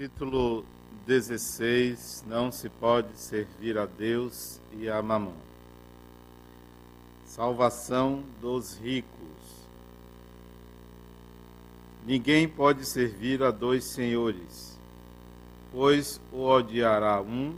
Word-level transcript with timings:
capítulo 0.00 0.64
16, 1.06 2.24
não 2.26 2.50
se 2.50 2.70
pode 2.70 3.14
servir 3.18 3.76
a 3.76 3.84
Deus 3.84 4.58
e 4.72 4.88
a 4.88 5.02
mamão. 5.02 5.34
Salvação 7.26 8.24
dos 8.40 8.78
ricos. 8.78 9.10
Ninguém 12.06 12.48
pode 12.48 12.86
servir 12.86 13.42
a 13.42 13.50
dois 13.50 13.84
senhores, 13.92 14.78
pois 15.70 16.18
o 16.32 16.46
odiará 16.46 17.20
um 17.20 17.54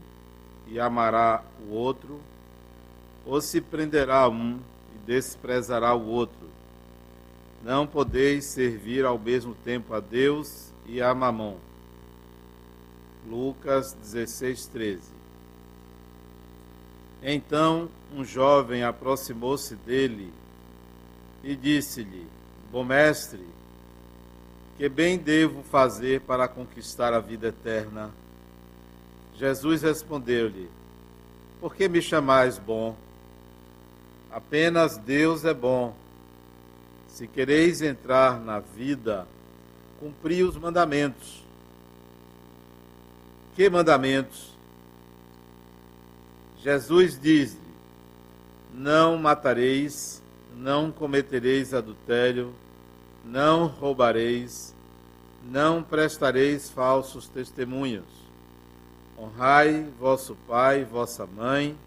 e 0.67 0.81
amará 0.81 1.45
o 1.65 1.71
outro, 1.71 2.19
ou 3.25 3.39
se 3.39 3.61
prenderá 3.61 4.27
um 4.27 4.59
e 4.93 4.97
desprezará 5.05 5.95
o 5.95 6.07
outro. 6.07 6.49
Não 7.63 7.87
podeis 7.87 8.43
servir 8.43 9.05
ao 9.05 9.17
mesmo 9.17 9.55
tempo 9.63 9.93
a 9.93 10.01
Deus 10.01 10.73
e 10.85 11.01
a 11.01 11.15
mamão. 11.15 11.72
Lucas 13.27 13.93
16, 13.93 14.67
13. 14.67 15.01
Então 17.21 17.89
um 18.13 18.23
jovem 18.23 18.83
aproximou-se 18.83 19.75
dele 19.75 20.33
e 21.43 21.55
disse-lhe: 21.55 22.27
Bom 22.71 22.83
mestre, 22.83 23.45
que 24.77 24.89
bem 24.89 25.17
devo 25.17 25.63
fazer 25.63 26.21
para 26.21 26.47
conquistar 26.47 27.13
a 27.13 27.19
vida 27.19 27.47
eterna? 27.47 28.11
Jesus 29.35 29.81
respondeu-lhe: 29.81 30.69
Por 31.59 31.75
que 31.75 31.87
me 31.87 32.01
chamais 32.01 32.57
bom? 32.57 32.95
Apenas 34.31 34.97
Deus 34.97 35.45
é 35.45 35.53
bom. 35.53 35.95
Se 37.07 37.27
quereis 37.27 37.81
entrar 37.81 38.39
na 38.39 38.59
vida, 38.59 39.27
cumpri 39.99 40.43
os 40.43 40.57
mandamentos. 40.57 41.42
Que 43.55 43.69
mandamentos? 43.69 44.51
Jesus 46.63 47.19
diz: 47.19 47.55
Não 48.73 49.17
matareis, 49.17 50.23
não 50.55 50.91
cometereis 50.91 51.73
adultério, 51.73 52.53
não 53.23 53.67
roubareis, 53.67 54.73
não 55.43 55.83
prestareis 55.83 56.71
falsos 56.71 57.27
testemunhos. 57.27 58.05
Honrai 59.17 59.87
vosso 59.99 60.35
pai 60.47 60.81
e 60.81 60.85
vossa 60.85 61.27
mãe, 61.27 61.77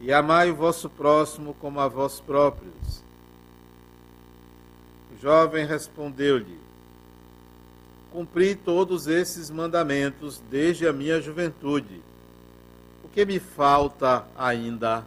e 0.00 0.10
amai 0.12 0.50
o 0.50 0.56
vosso 0.56 0.88
próximo 0.88 1.54
como 1.60 1.78
a 1.78 1.88
vós 1.88 2.20
próprios. 2.20 3.04
O 5.14 5.20
jovem 5.20 5.66
respondeu-lhe: 5.66 6.65
cumpri 8.16 8.54
todos 8.54 9.06
esses 9.06 9.50
mandamentos 9.50 10.42
desde 10.50 10.88
a 10.88 10.92
minha 10.92 11.20
juventude. 11.20 12.00
O 13.04 13.08
que 13.08 13.26
me 13.26 13.38
falta 13.38 14.26
ainda? 14.34 15.06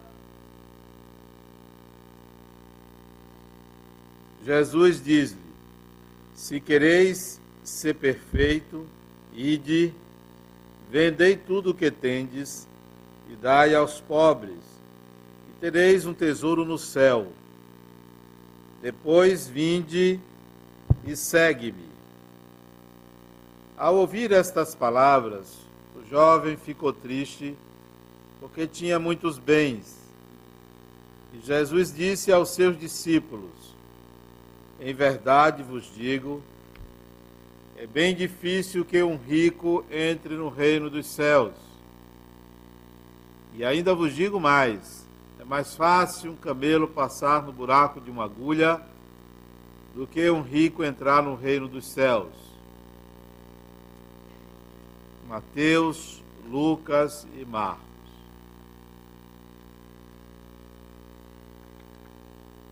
Jesus 4.46 5.02
diz-lhe: 5.04 5.42
Se 6.36 6.60
quereis 6.60 7.42
ser 7.64 7.96
perfeito, 7.96 8.86
ide, 9.34 9.92
vendei 10.92 11.36
tudo 11.36 11.72
o 11.72 11.74
que 11.74 11.90
tendes 11.90 12.68
e 13.28 13.36
dai 13.36 13.74
aos 13.74 14.00
pobres, 14.00 14.62
e 15.50 15.60
tereis 15.60 16.06
um 16.06 16.14
tesouro 16.14 16.64
no 16.64 16.78
céu. 16.78 17.34
Depois 18.84 19.48
vinde 19.48 20.20
e 21.04 21.16
segue-me. 21.16 21.89
Ao 23.80 23.96
ouvir 23.96 24.34
estas 24.34 24.76
palavras, 24.76 25.58
o 25.96 26.06
jovem 26.10 26.58
ficou 26.58 26.92
triste, 26.92 27.56
porque 28.42 28.68
tinha 28.68 29.00
muitos 29.00 29.38
bens. 29.38 29.98
E 31.34 31.40
Jesus 31.40 31.96
disse 31.96 32.30
aos 32.30 32.50
seus 32.50 32.78
discípulos: 32.78 33.74
Em 34.82 34.94
verdade 34.94 35.64
vos 35.64 35.90
digo, 35.96 36.44
é 37.78 37.88
bem 37.88 38.14
difícil 38.14 38.84
que 38.84 39.02
um 39.02 39.16
rico 39.16 39.86
entre 39.90 40.36
no 40.36 40.50
reino 40.50 40.90
dos 40.90 41.06
céus. 41.06 41.54
E 43.56 43.64
ainda 43.64 43.96
vos 43.96 44.14
digo 44.14 44.42
mais: 44.42 45.08
é 45.40 45.46
mais 45.46 45.74
fácil 45.74 46.34
um 46.34 46.36
camelo 46.36 46.86
passar 46.86 47.44
no 47.44 47.54
buraco 47.54 48.02
de 48.02 48.12
uma 48.12 48.26
agulha 48.26 48.82
do 49.96 50.06
que 50.06 50.30
um 50.30 50.42
rico 50.42 50.84
entrar 50.84 51.24
no 51.24 51.34
reino 51.34 51.70
dos 51.70 51.90
céus. 51.90 52.49
Mateus, 55.30 56.24
Lucas 56.50 57.28
e 57.38 57.46
Marcos. 57.46 57.86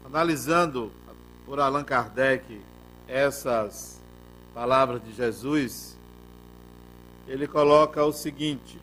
Analisando 0.03 0.91
por 1.45 1.59
Allan 1.59 1.83
Kardec 1.83 2.59
essas 3.07 4.01
palavras 4.55 5.03
de 5.03 5.13
Jesus, 5.13 5.95
ele 7.27 7.47
coloca 7.47 8.03
o 8.03 8.11
seguinte: 8.11 8.81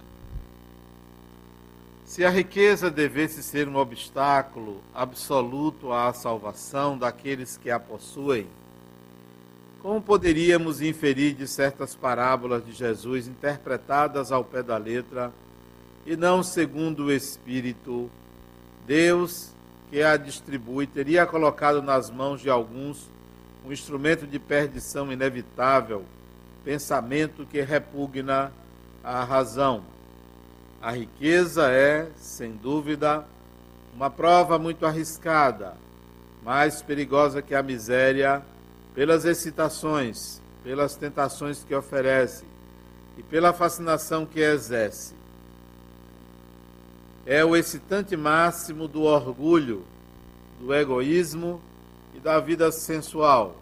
se 2.04 2.24
a 2.24 2.30
riqueza 2.30 2.92
devesse 2.92 3.42
ser 3.42 3.66
um 3.66 3.74
obstáculo 3.74 4.80
absoluto 4.94 5.92
à 5.92 6.12
salvação 6.12 6.96
daqueles 6.96 7.56
que 7.56 7.72
a 7.72 7.80
possuem, 7.80 8.46
como 9.84 10.00
poderíamos 10.00 10.80
inferir 10.80 11.34
de 11.34 11.46
certas 11.46 11.94
parábolas 11.94 12.64
de 12.64 12.72
Jesus 12.72 13.28
interpretadas 13.28 14.32
ao 14.32 14.42
pé 14.42 14.62
da 14.62 14.78
letra 14.78 15.30
e 16.06 16.16
não 16.16 16.42
segundo 16.42 17.04
o 17.04 17.12
Espírito, 17.12 18.10
Deus 18.86 19.50
que 19.90 20.02
a 20.02 20.16
distribui 20.16 20.86
teria 20.86 21.26
colocado 21.26 21.82
nas 21.82 22.08
mãos 22.08 22.40
de 22.40 22.48
alguns 22.48 23.10
um 23.62 23.70
instrumento 23.70 24.26
de 24.26 24.38
perdição 24.38 25.12
inevitável, 25.12 26.02
pensamento 26.64 27.44
que 27.44 27.60
repugna 27.60 28.50
a 29.02 29.22
razão. 29.22 29.82
A 30.80 30.92
riqueza 30.92 31.70
é, 31.70 32.08
sem 32.16 32.52
dúvida, 32.52 33.26
uma 33.94 34.08
prova 34.08 34.58
muito 34.58 34.86
arriscada, 34.86 35.76
mais 36.42 36.80
perigosa 36.80 37.42
que 37.42 37.54
a 37.54 37.62
miséria 37.62 38.42
pelas 38.94 39.24
excitações, 39.24 40.40
pelas 40.62 40.94
tentações 40.94 41.64
que 41.64 41.74
oferece 41.74 42.44
e 43.18 43.22
pela 43.22 43.52
fascinação 43.52 44.24
que 44.24 44.40
exerce. 44.40 45.14
É 47.26 47.44
o 47.44 47.56
excitante 47.56 48.16
máximo 48.16 48.86
do 48.86 49.02
orgulho, 49.02 49.84
do 50.60 50.72
egoísmo 50.72 51.60
e 52.14 52.20
da 52.20 52.38
vida 52.38 52.70
sensual. 52.70 53.56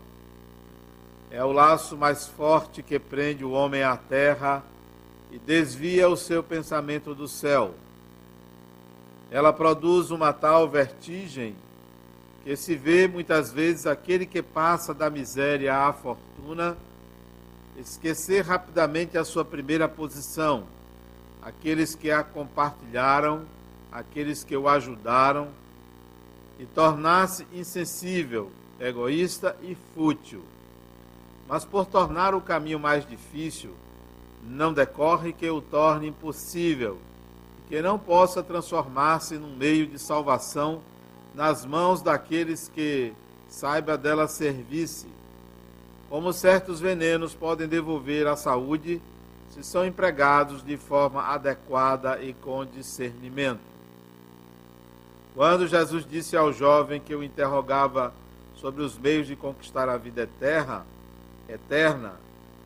É 1.30 1.42
o 1.42 1.52
laço 1.52 1.96
mais 1.96 2.26
forte 2.26 2.82
que 2.82 2.98
prende 2.98 3.44
o 3.44 3.52
homem 3.52 3.82
à 3.82 3.96
terra 3.96 4.62
e 5.30 5.38
desvia 5.38 6.08
o 6.08 6.16
seu 6.16 6.42
pensamento 6.42 7.14
do 7.14 7.26
céu. 7.26 7.74
Ela 9.30 9.50
produz 9.50 10.10
uma 10.10 10.30
tal 10.30 10.68
vertigem 10.68 11.56
que 12.44 12.56
se 12.56 12.74
vê 12.74 13.06
muitas 13.06 13.52
vezes 13.52 13.86
aquele 13.86 14.26
que 14.26 14.42
passa 14.42 14.92
da 14.92 15.08
miséria 15.08 15.76
à 15.76 15.92
fortuna 15.92 16.76
esquecer 17.78 18.44
rapidamente 18.44 19.16
a 19.16 19.24
sua 19.24 19.44
primeira 19.44 19.88
posição, 19.88 20.64
aqueles 21.40 21.94
que 21.94 22.10
a 22.10 22.22
compartilharam, 22.22 23.44
aqueles 23.90 24.44
que 24.44 24.56
o 24.56 24.68
ajudaram, 24.68 25.48
e 26.58 26.66
tornar-se 26.66 27.46
insensível, 27.52 28.50
egoísta 28.78 29.56
e 29.62 29.76
fútil. 29.94 30.44
Mas 31.48 31.64
por 31.64 31.86
tornar 31.86 32.34
o 32.34 32.40
caminho 32.40 32.78
mais 32.78 33.06
difícil, 33.06 33.74
não 34.42 34.72
decorre 34.72 35.32
que 35.32 35.48
o 35.48 35.60
torne 35.60 36.08
impossível, 36.08 36.98
que 37.68 37.80
não 37.80 37.98
possa 37.98 38.42
transformar-se 38.42 39.36
num 39.36 39.56
meio 39.56 39.86
de 39.86 39.98
salvação 39.98 40.82
nas 41.34 41.64
mãos 41.64 42.02
daqueles 42.02 42.68
que 42.68 43.12
saiba 43.48 43.96
dela 43.96 44.28
servir-se. 44.28 45.06
Como 46.08 46.32
certos 46.32 46.80
venenos 46.80 47.34
podem 47.34 47.66
devolver 47.66 48.26
a 48.26 48.36
saúde 48.36 49.00
se 49.50 49.62
são 49.62 49.84
empregados 49.86 50.64
de 50.64 50.76
forma 50.76 51.22
adequada 51.22 52.22
e 52.22 52.32
com 52.32 52.64
discernimento. 52.64 53.60
Quando 55.34 55.66
Jesus 55.66 56.06
disse 56.08 56.36
ao 56.36 56.52
jovem 56.52 57.00
que 57.00 57.14
o 57.14 57.22
interrogava 57.22 58.12
sobre 58.54 58.82
os 58.82 58.98
meios 58.98 59.26
de 59.26 59.36
conquistar 59.36 59.88
a 59.88 59.96
vida 59.96 60.22
eterna, 60.22 60.86
eterna, 61.48 62.14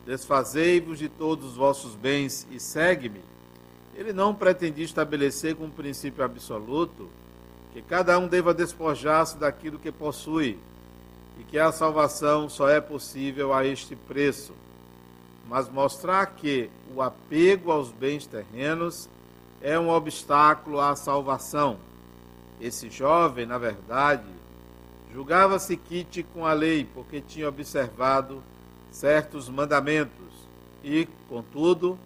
desfazei-vos 0.05 0.99
de 0.99 1.09
todos 1.09 1.51
os 1.51 1.55
vossos 1.55 1.95
bens 1.95 2.47
e 2.51 2.59
segue-me, 2.59 3.21
ele 3.95 4.13
não 4.13 4.35
pretendia 4.35 4.85
estabelecer 4.85 5.55
como 5.55 5.71
princípio 5.71 6.23
absoluto 6.23 7.09
que 7.77 7.83
cada 7.83 8.17
um 8.17 8.27
deva 8.27 8.55
despojar-se 8.55 9.37
daquilo 9.37 9.77
que 9.77 9.91
possui 9.91 10.57
e 11.39 11.43
que 11.43 11.59
a 11.59 11.71
salvação 11.71 12.49
só 12.49 12.67
é 12.67 12.81
possível 12.81 13.53
a 13.53 13.63
este 13.63 13.95
preço. 13.95 14.51
mas 15.47 15.69
mostrar 15.69 16.25
que 16.25 16.71
o 16.93 17.01
apego 17.01 17.71
aos 17.71 17.89
bens 17.91 18.25
terrenos 18.25 19.07
é 19.61 19.79
um 19.79 19.89
obstáculo 19.89 20.81
à 20.81 20.95
salvação. 20.95 21.77
Esse 22.59 22.89
jovem, 22.89 23.45
na 23.45 23.59
verdade, 23.59 24.25
julgava-se 25.13 25.77
quite 25.77 26.23
com 26.23 26.45
a 26.45 26.53
lei, 26.53 26.83
porque 26.83 27.21
tinha 27.21 27.47
observado 27.47 28.43
certos 28.91 29.47
mandamentos 29.47 30.33
e, 30.83 31.07
contudo, 31.29 31.97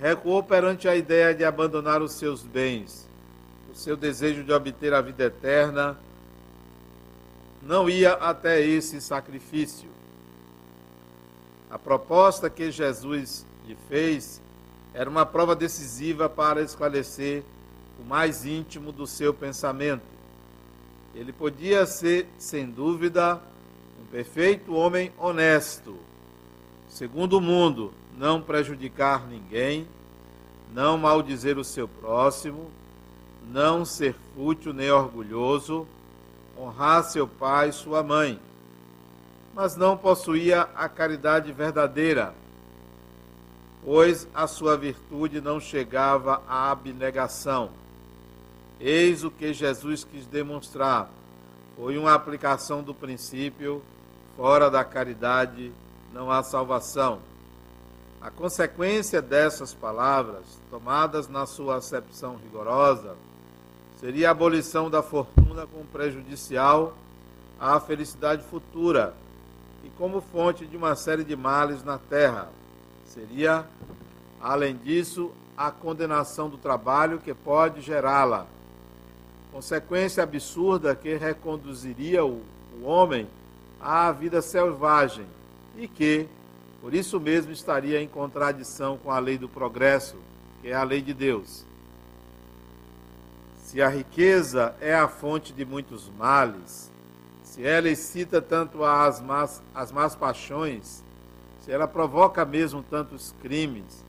recuou 0.00 0.42
perante 0.42 0.88
a 0.88 0.94
ideia 0.94 1.34
de 1.34 1.44
abandonar 1.44 2.00
os 2.00 2.12
seus 2.12 2.42
bens. 2.42 3.09
O 3.70 3.74
seu 3.74 3.96
desejo 3.96 4.42
de 4.42 4.52
obter 4.52 4.92
a 4.92 5.00
vida 5.00 5.24
eterna 5.24 5.96
não 7.62 7.88
ia 7.88 8.12
até 8.14 8.60
esse 8.60 9.00
sacrifício. 9.00 9.88
A 11.70 11.78
proposta 11.78 12.50
que 12.50 12.70
Jesus 12.70 13.46
lhe 13.66 13.76
fez 13.88 14.40
era 14.92 15.08
uma 15.08 15.24
prova 15.24 15.54
decisiva 15.54 16.28
para 16.28 16.62
esclarecer 16.62 17.44
o 18.00 18.04
mais 18.04 18.44
íntimo 18.44 18.90
do 18.90 19.06
seu 19.06 19.32
pensamento. 19.32 20.02
Ele 21.14 21.32
podia 21.32 21.86
ser, 21.86 22.26
sem 22.38 22.68
dúvida, 22.68 23.40
um 24.00 24.06
perfeito 24.06 24.74
homem 24.74 25.12
honesto, 25.16 25.96
segundo 26.88 27.38
o 27.38 27.40
mundo, 27.40 27.92
não 28.16 28.42
prejudicar 28.42 29.28
ninguém, 29.28 29.86
não 30.72 30.98
maldizer 30.98 31.58
o 31.58 31.64
seu 31.64 31.86
próximo, 31.86 32.70
não 33.48 33.84
ser 33.84 34.14
fútil 34.34 34.72
nem 34.72 34.90
orgulhoso, 34.90 35.86
honrar 36.58 37.04
seu 37.04 37.26
pai 37.26 37.70
e 37.70 37.72
sua 37.72 38.02
mãe, 38.02 38.40
mas 39.54 39.76
não 39.76 39.96
possuía 39.96 40.68
a 40.74 40.88
caridade 40.88 41.52
verdadeira 41.52 42.34
pois 43.84 44.28
a 44.34 44.46
sua 44.46 44.76
virtude 44.76 45.40
não 45.40 45.60
chegava 45.60 46.42
à 46.46 46.70
abnegação. 46.70 47.70
Eis 48.78 49.24
o 49.24 49.30
que 49.30 49.52
Jesus 49.52 50.04
quis 50.04 50.26
demonstrar. 50.26 51.10
Foi 51.76 51.96
uma 51.98 52.14
aplicação 52.14 52.82
do 52.82 52.94
princípio: 52.94 53.82
fora 54.36 54.70
da 54.70 54.84
caridade 54.84 55.72
não 56.12 56.30
há 56.30 56.42
salvação. 56.42 57.20
A 58.20 58.30
consequência 58.30 59.22
dessas 59.22 59.72
palavras, 59.72 60.44
tomadas 60.70 61.26
na 61.26 61.46
sua 61.46 61.76
acepção 61.76 62.36
rigorosa, 62.36 63.16
seria 64.00 64.28
a 64.28 64.30
abolição 64.32 64.90
da 64.90 65.02
fortuna 65.02 65.66
como 65.66 65.84
prejudicial 65.84 66.96
à 67.60 67.78
felicidade 67.78 68.42
futura 68.42 69.14
e 69.84 69.90
como 69.90 70.20
fonte 70.20 70.66
de 70.66 70.76
uma 70.76 70.96
série 70.96 71.22
de 71.22 71.36
males 71.36 71.84
na 71.84 71.98
terra 71.98 72.48
Seria, 73.10 73.66
além 74.40 74.76
disso, 74.76 75.32
a 75.56 75.68
condenação 75.72 76.48
do 76.48 76.56
trabalho 76.56 77.18
que 77.18 77.34
pode 77.34 77.80
gerá-la. 77.80 78.46
Consequência 79.50 80.22
absurda 80.22 80.94
que 80.94 81.16
reconduziria 81.16 82.24
o, 82.24 82.40
o 82.80 82.84
homem 82.84 83.26
à 83.80 84.12
vida 84.12 84.40
selvagem 84.40 85.26
e 85.76 85.88
que, 85.88 86.28
por 86.80 86.94
isso 86.94 87.18
mesmo, 87.18 87.50
estaria 87.50 88.00
em 88.00 88.06
contradição 88.06 88.96
com 88.96 89.10
a 89.10 89.18
lei 89.18 89.36
do 89.36 89.48
progresso, 89.48 90.14
que 90.62 90.68
é 90.68 90.74
a 90.74 90.84
lei 90.84 91.02
de 91.02 91.12
Deus. 91.12 91.64
Se 93.70 93.80
a 93.80 93.88
riqueza 93.88 94.74
é 94.80 94.92
a 94.92 95.06
fonte 95.06 95.52
de 95.52 95.64
muitos 95.64 96.10
males, 96.18 96.90
se 97.44 97.64
ela 97.64 97.88
excita 97.88 98.42
tanto 98.42 98.82
as 98.82 99.20
más, 99.20 99.62
as 99.72 99.92
más 99.92 100.16
paixões, 100.16 101.04
se 101.60 101.70
ela 101.70 101.86
provoca 101.86 102.44
mesmo 102.44 102.82
tantos 102.82 103.32
crimes, 103.40 104.04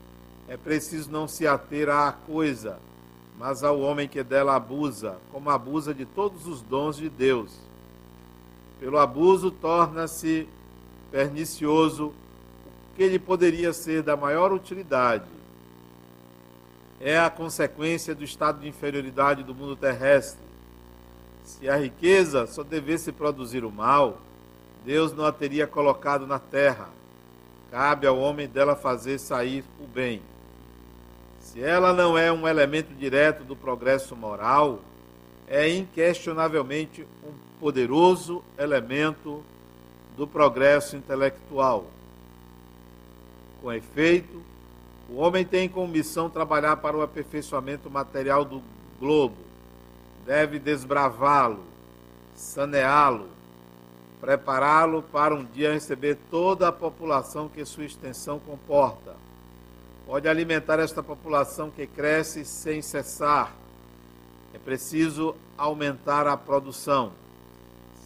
é 0.48 0.56
preciso 0.56 1.12
não 1.12 1.28
se 1.28 1.46
ater 1.46 1.88
à 1.88 2.10
coisa, 2.10 2.80
mas 3.38 3.62
ao 3.62 3.78
homem 3.78 4.08
que 4.08 4.24
dela 4.24 4.56
abusa, 4.56 5.16
como 5.30 5.48
abusa 5.48 5.94
de 5.94 6.06
todos 6.06 6.48
os 6.48 6.60
dons 6.60 6.96
de 6.96 7.08
Deus. 7.08 7.52
Pelo 8.80 8.98
abuso 8.98 9.52
torna-se 9.52 10.48
pernicioso 11.08 12.06
o 12.06 12.96
que 12.96 13.08
lhe 13.08 13.18
poderia 13.20 13.72
ser 13.72 14.02
da 14.02 14.16
maior 14.16 14.50
utilidade. 14.50 15.41
É 17.02 17.18
a 17.18 17.28
consequência 17.28 18.14
do 18.14 18.22
estado 18.22 18.60
de 18.60 18.68
inferioridade 18.68 19.42
do 19.42 19.54
mundo 19.54 19.74
terrestre. 19.74 20.40
Se 21.44 21.68
a 21.68 21.76
riqueza 21.76 22.46
só 22.46 22.62
devesse 22.62 23.10
produzir 23.12 23.64
o 23.64 23.70
mal, 23.70 24.18
Deus 24.84 25.12
não 25.12 25.26
a 25.26 25.32
teria 25.32 25.66
colocado 25.66 26.26
na 26.26 26.38
terra 26.38 26.88
cabe 27.72 28.06
ao 28.06 28.18
homem 28.18 28.46
dela 28.46 28.76
fazer 28.76 29.18
sair 29.18 29.64
o 29.80 29.86
bem. 29.86 30.20
Se 31.40 31.62
ela 31.62 31.94
não 31.94 32.18
é 32.18 32.30
um 32.30 32.46
elemento 32.46 32.92
direto 32.94 33.44
do 33.44 33.56
progresso 33.56 34.14
moral, 34.14 34.80
é 35.48 35.70
inquestionavelmente 35.70 37.06
um 37.24 37.32
poderoso 37.58 38.44
elemento 38.58 39.42
do 40.18 40.26
progresso 40.26 40.96
intelectual. 40.96 41.86
Com 43.62 43.72
efeito, 43.72 44.41
o 45.12 45.16
homem 45.16 45.44
tem 45.44 45.68
como 45.68 45.86
missão 45.86 46.30
trabalhar 46.30 46.76
para 46.78 46.96
o 46.96 47.02
aperfeiçoamento 47.02 47.90
material 47.90 48.46
do 48.46 48.62
globo, 48.98 49.36
deve 50.24 50.58
desbravá-lo, 50.58 51.62
saneá-lo, 52.34 53.28
prepará-lo 54.22 55.02
para 55.02 55.34
um 55.34 55.44
dia 55.44 55.74
receber 55.74 56.16
toda 56.30 56.68
a 56.68 56.72
população 56.72 57.46
que 57.46 57.62
sua 57.66 57.84
extensão 57.84 58.38
comporta. 58.38 59.14
Pode 60.06 60.26
alimentar 60.26 60.78
esta 60.78 61.02
população 61.02 61.70
que 61.70 61.86
cresce 61.86 62.42
sem 62.44 62.80
cessar. 62.80 63.52
É 64.54 64.58
preciso 64.58 65.34
aumentar 65.58 66.26
a 66.26 66.38
produção. 66.38 67.12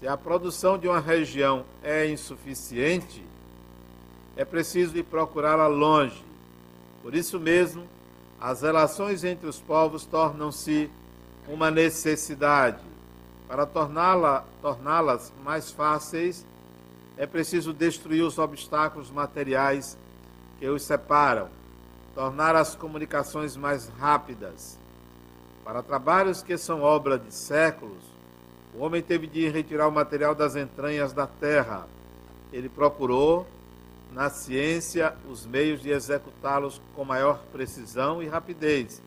Se 0.00 0.08
a 0.08 0.16
produção 0.16 0.76
de 0.76 0.88
uma 0.88 1.00
região 1.00 1.64
é 1.84 2.08
insuficiente, 2.08 3.24
é 4.36 4.44
preciso 4.44 4.96
ir 4.98 5.04
procurá-la 5.04 5.68
longe. 5.68 6.25
Por 7.06 7.14
isso 7.14 7.38
mesmo, 7.38 7.84
as 8.40 8.62
relações 8.62 9.22
entre 9.22 9.46
os 9.48 9.60
povos 9.60 10.04
tornam-se 10.04 10.90
uma 11.46 11.70
necessidade 11.70 12.82
para 13.46 13.64
torná-las 13.64 14.42
torná 14.60 15.00
mais 15.44 15.70
fáceis, 15.70 16.44
é 17.16 17.25
preciso 17.25 17.72
destruir 17.72 18.25
os 18.25 18.38
obstáculos 18.38 19.08
materiais 19.08 19.96
que 20.58 20.66
os 20.66 20.82
separam, 20.82 21.48
tornar 22.12 22.56
as 22.56 22.75
comunicações 22.75 23.56
mais 23.56 23.88
rápidas. 24.00 24.76
Para 25.62 25.84
trabalhos 25.84 26.42
que 26.42 26.58
são 26.58 26.82
obra 26.82 27.16
de 27.20 27.32
séculos, 27.32 28.02
o 28.75 28.82
homem 28.82 29.00
teve 29.00 29.28
de 29.28 29.48
retirar 29.48 29.86
o 29.86 29.92
material 29.92 30.34
das 30.34 30.56
entranhas 30.56 31.12
da 31.12 31.28
terra. 31.28 31.86
Ele 32.52 32.68
procurou, 32.68 33.46
na 34.16 34.30
ciência, 34.30 35.14
os 35.30 35.44
meios 35.44 35.82
de 35.82 35.90
executá-los 35.90 36.80
com 36.94 37.04
maior 37.04 37.38
precisão 37.52 38.23
e 38.23 38.26
rapidez. 38.26 39.02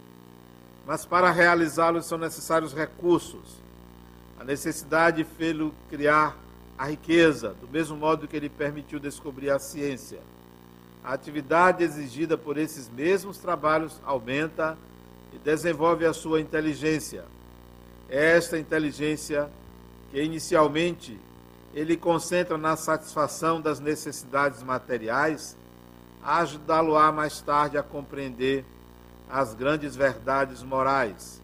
Mas 0.86 1.04
para 1.04 1.32
realizá-los 1.32 2.06
são 2.06 2.20
necessários 2.20 2.74
recursos 2.74 3.60
a 4.40 4.44
necessidade 4.44 5.26
fê-lo 5.38 5.74
criar 5.90 6.38
a 6.78 6.86
riqueza, 6.86 7.56
do 7.60 7.68
mesmo 7.68 7.98
modo 7.98 8.26
que 8.26 8.38
ele 8.38 8.50
permitiu 8.50 8.98
descobrir 8.98 9.50
a 9.50 9.60
ciência. 9.60 10.20
A 11.04 11.12
atividade 11.12 11.84
exigida 11.84 12.38
por 12.38 12.58
esses 12.58 12.88
mesmos 12.88 13.38
trabalhos 13.38 14.00
aumenta 14.06 14.78
e 15.34 15.38
desenvolve 15.40 16.06
a 16.06 16.14
sua 16.14 16.40
inteligência. 16.40 17.26
Esta 18.08 18.58
inteligência 18.58 19.50
que 20.10 20.22
inicialmente 20.22 21.20
ele 21.74 21.96
concentra 21.96 22.58
na 22.58 22.76
satisfação 22.76 23.62
das 23.62 23.80
necessidades 23.80 24.64
materiais, 24.64 25.56
ajudá-lo-á 26.24 27.12
mais 27.12 27.40
tarde 27.42 27.78
a 27.78 27.84
compreender 27.84 28.66
as 29.30 29.54
grandes 29.54 29.96
verdades 29.96 30.64
morais. 30.64 31.42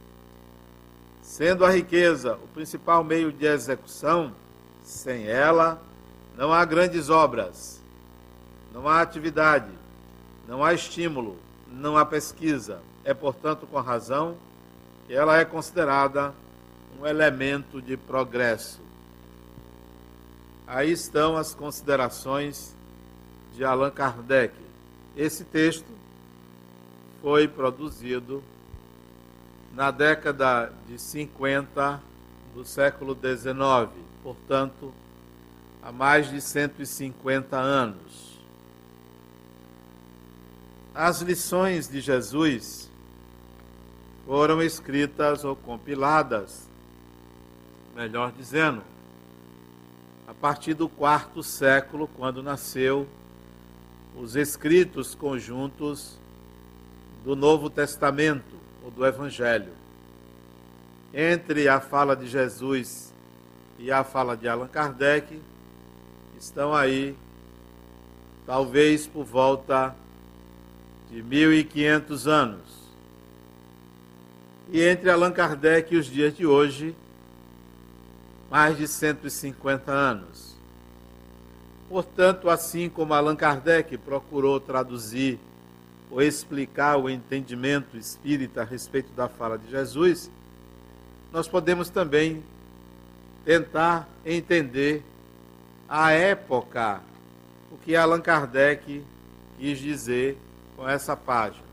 Sendo 1.21 1.65
a 1.65 1.69
riqueza 1.69 2.35
o 2.43 2.47
principal 2.47 3.03
meio 3.03 3.31
de 3.31 3.45
execução, 3.45 4.33
sem 4.83 5.27
ela 5.27 5.81
não 6.35 6.51
há 6.51 6.65
grandes 6.65 7.09
obras, 7.09 7.81
não 8.73 8.87
há 8.87 9.01
atividade, 9.01 9.71
não 10.47 10.63
há 10.63 10.73
estímulo, 10.73 11.37
não 11.67 11.97
há 11.97 12.05
pesquisa. 12.05 12.81
É, 13.03 13.13
portanto, 13.13 13.67
com 13.67 13.79
razão 13.79 14.35
que 15.07 15.13
ela 15.13 15.37
é 15.37 15.45
considerada 15.45 16.33
um 16.99 17.05
elemento 17.05 17.81
de 17.81 17.95
progresso. 17.95 18.84
Aí 20.67 20.91
estão 20.91 21.37
as 21.37 21.53
considerações 21.53 22.75
de 23.55 23.63
Allan 23.63 23.91
Kardec. 23.91 24.53
Esse 25.15 25.43
texto 25.43 25.87
foi 27.21 27.47
produzido 27.47 28.43
na 29.73 29.91
década 29.91 30.71
de 30.87 30.99
50 30.99 32.01
do 32.53 32.65
século 32.65 33.13
XIX, 33.13 33.91
portanto, 34.23 34.93
há 35.83 35.91
mais 35.91 36.29
de 36.29 36.41
150 36.41 37.57
anos. 37.57 38.35
as 40.95 41.19
lições 41.19 41.89
de 41.89 41.99
Jesus 41.99 42.89
foram 44.25 44.63
escritas 44.63 45.43
ou 45.43 45.53
compiladas, 45.53 46.69
melhor 47.93 48.31
dizendo, 48.31 48.81
partir 50.45 50.75
do 50.75 50.87
quarto 50.87 51.41
século, 51.41 52.07
quando 52.07 52.43
nasceu 52.43 53.07
os 54.15 54.35
escritos 54.35 55.15
conjuntos 55.15 56.19
do 57.23 57.35
Novo 57.35 57.67
Testamento 57.67 58.53
ou 58.83 58.91
do 58.91 59.03
Evangelho. 59.03 59.71
Entre 61.11 61.67
a 61.67 61.81
fala 61.81 62.15
de 62.15 62.27
Jesus 62.27 63.11
e 63.79 63.91
a 63.91 64.03
fala 64.03 64.37
de 64.37 64.47
Allan 64.47 64.67
Kardec, 64.67 65.41
estão 66.39 66.75
aí, 66.75 67.15
talvez 68.45 69.07
por 69.07 69.25
volta 69.25 69.95
de 71.09 71.23
1500 71.23 72.27
anos. 72.27 72.91
E 74.69 74.79
entre 74.79 75.09
Allan 75.09 75.31
Kardec 75.31 75.91
e 75.91 75.97
os 75.97 76.05
dias 76.05 76.37
de 76.37 76.45
hoje, 76.45 76.95
mais 78.55 78.77
de 78.77 78.87
150 78.87 79.91
anos. 79.91 80.55
Portanto, 81.89 82.49
assim 82.49 82.87
como 82.87 83.13
Allan 83.13 83.35
Kardec 83.35 83.97
procurou 83.97 84.61
traduzir 84.61 85.37
ou 86.09 86.21
explicar 86.21 86.95
o 86.95 87.09
entendimento 87.09 87.97
espírita 87.97 88.61
a 88.61 88.63
respeito 88.63 89.11
da 89.11 89.27
fala 89.27 89.57
de 89.57 89.69
Jesus, 89.69 90.31
nós 91.33 91.49
podemos 91.49 91.89
também 91.89 92.41
tentar 93.43 94.07
entender 94.25 95.03
a 95.89 96.11
época, 96.11 97.01
o 97.69 97.77
que 97.77 97.93
Allan 97.93 98.21
Kardec 98.21 99.03
quis 99.59 99.79
dizer 99.79 100.37
com 100.77 100.87
essa 100.87 101.13
página. 101.13 101.65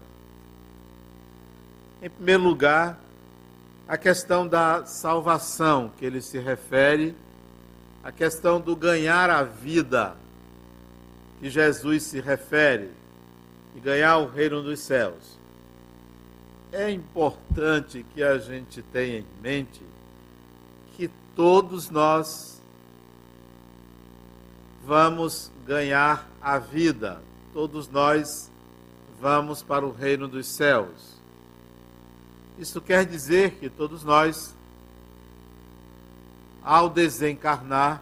Em 2.02 2.10
primeiro 2.10 2.42
lugar, 2.42 2.98
a 3.92 3.98
questão 3.98 4.48
da 4.48 4.86
salvação, 4.86 5.92
que 5.98 6.06
ele 6.06 6.22
se 6.22 6.38
refere, 6.38 7.14
a 8.02 8.10
questão 8.10 8.58
do 8.58 8.74
ganhar 8.74 9.28
a 9.28 9.42
vida, 9.42 10.16
que 11.38 11.50
Jesus 11.50 12.04
se 12.04 12.18
refere, 12.18 12.88
e 13.76 13.80
ganhar 13.80 14.16
o 14.16 14.30
reino 14.30 14.62
dos 14.62 14.80
céus. 14.80 15.38
É 16.72 16.90
importante 16.90 18.02
que 18.14 18.22
a 18.22 18.38
gente 18.38 18.80
tenha 18.80 19.18
em 19.18 19.26
mente 19.42 19.82
que 20.96 21.10
todos 21.36 21.90
nós 21.90 22.62
vamos 24.86 25.52
ganhar 25.66 26.26
a 26.40 26.58
vida, 26.58 27.20
todos 27.52 27.90
nós 27.90 28.50
vamos 29.20 29.62
para 29.62 29.84
o 29.84 29.92
reino 29.92 30.26
dos 30.26 30.46
céus. 30.46 31.11
Isso 32.62 32.80
quer 32.80 33.04
dizer 33.04 33.54
que 33.54 33.68
todos 33.68 34.04
nós, 34.04 34.54
ao 36.62 36.88
desencarnar, 36.88 38.00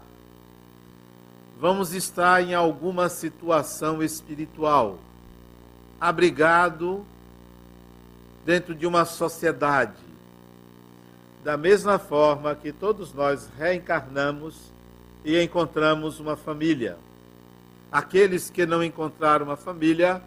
vamos 1.59 1.95
estar 1.95 2.43
em 2.43 2.53
alguma 2.53 3.09
situação 3.09 4.03
espiritual, 4.03 4.99
abrigado 5.99 7.07
dentro 8.45 8.75
de 8.75 8.87
uma 8.87 9.07
sociedade. 9.07 9.97
Da 11.43 11.57
mesma 11.57 11.99
forma 11.99 12.55
que 12.55 12.71
todos 12.71 13.15
nós 13.15 13.49
reencarnamos 13.59 14.71
e 15.25 15.41
encontramos 15.43 16.21
uma 16.21 16.37
família. 16.37 16.99
Aqueles 17.91 18.51
que 18.51 18.67
não 18.67 18.85
encontraram 18.85 19.47
uma 19.47 19.57
família, 19.57 20.21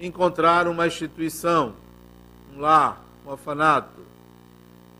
encontraram 0.00 0.72
uma 0.72 0.88
instituição, 0.88 1.76
um 2.52 2.58
lar, 2.58 3.03
um 3.24 3.30
orfanato. 3.30 4.02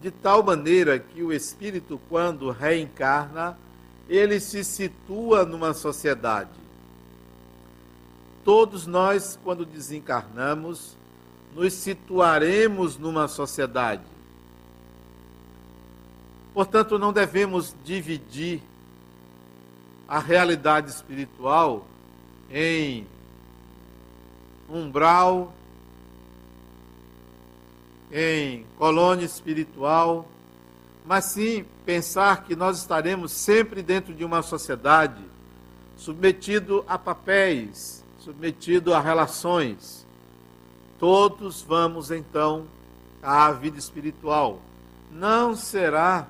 De 0.01 0.11
tal 0.11 0.43
maneira 0.43 0.99
que 0.99 1.23
o 1.23 1.33
espírito, 1.33 2.01
quando 2.09 2.51
reencarna, 2.51 3.59
ele 4.09 4.39
se 4.39 4.63
situa 4.63 5.45
numa 5.45 5.73
sociedade. 5.73 6.51
Todos 8.45 8.87
nós, 8.87 9.39
quando 9.43 9.65
desencarnamos, 9.65 10.97
nos 11.55 11.73
situaremos 11.73 12.99
numa 12.99 13.29
sociedade. 13.29 14.03
Portanto, 16.53 16.99
não 16.99 17.13
devemos 17.13 17.75
dividir 17.85 18.61
a 20.07 20.19
realidade 20.19 20.91
espiritual 20.91 21.87
em 22.51 23.07
umbral, 24.69 25.53
em 28.17 28.65
colônia 28.79 29.25
espiritual, 29.25 30.29
mas 31.05 31.25
sim 31.25 31.65
pensar 31.85 32.45
que 32.45 32.55
nós 32.55 32.79
estaremos 32.79 33.33
sempre 33.33 33.83
dentro 33.83 34.15
de 34.15 34.25
uma 34.25 34.41
sociedade 34.41 35.21
submetido 35.97 36.85
a 36.87 36.97
papéis, 36.97 38.05
submetido 38.21 38.95
a 38.95 39.01
relações. 39.01 40.07
Todos 40.97 41.61
vamos 41.61 42.13
então 42.13 42.67
à 43.21 43.51
vida 43.51 43.81
espiritual. 43.81 44.61
Não 45.11 45.57
será 45.57 46.29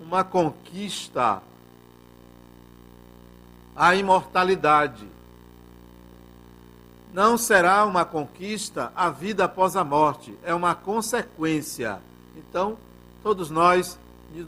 uma 0.00 0.24
conquista 0.24 1.42
a 3.76 3.94
imortalidade. 3.94 5.06
Não 7.12 7.36
será 7.36 7.84
uma 7.84 8.04
conquista 8.04 8.92
a 8.94 9.10
vida 9.10 9.44
após 9.44 9.76
a 9.76 9.82
morte, 9.82 10.36
é 10.44 10.54
uma 10.54 10.74
consequência. 10.74 12.00
Então, 12.36 12.78
todos 13.22 13.50
nós 13.50 13.98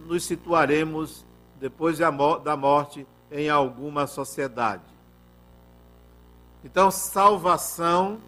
nos 0.07 0.25
situaremos 0.25 1.25
depois 1.61 1.99
da 1.99 2.57
morte 2.57 3.07
em 3.31 3.49
alguma 3.49 4.07
sociedade. 4.07 4.83
Então, 6.64 6.90
salvação 6.90 8.19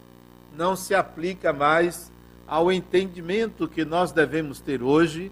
não 0.56 0.74
se 0.74 0.94
aplica 0.94 1.52
mais 1.52 2.10
ao 2.46 2.70
entendimento 2.72 3.68
que 3.68 3.84
nós 3.84 4.12
devemos 4.12 4.60
ter 4.60 4.82
hoje 4.82 5.30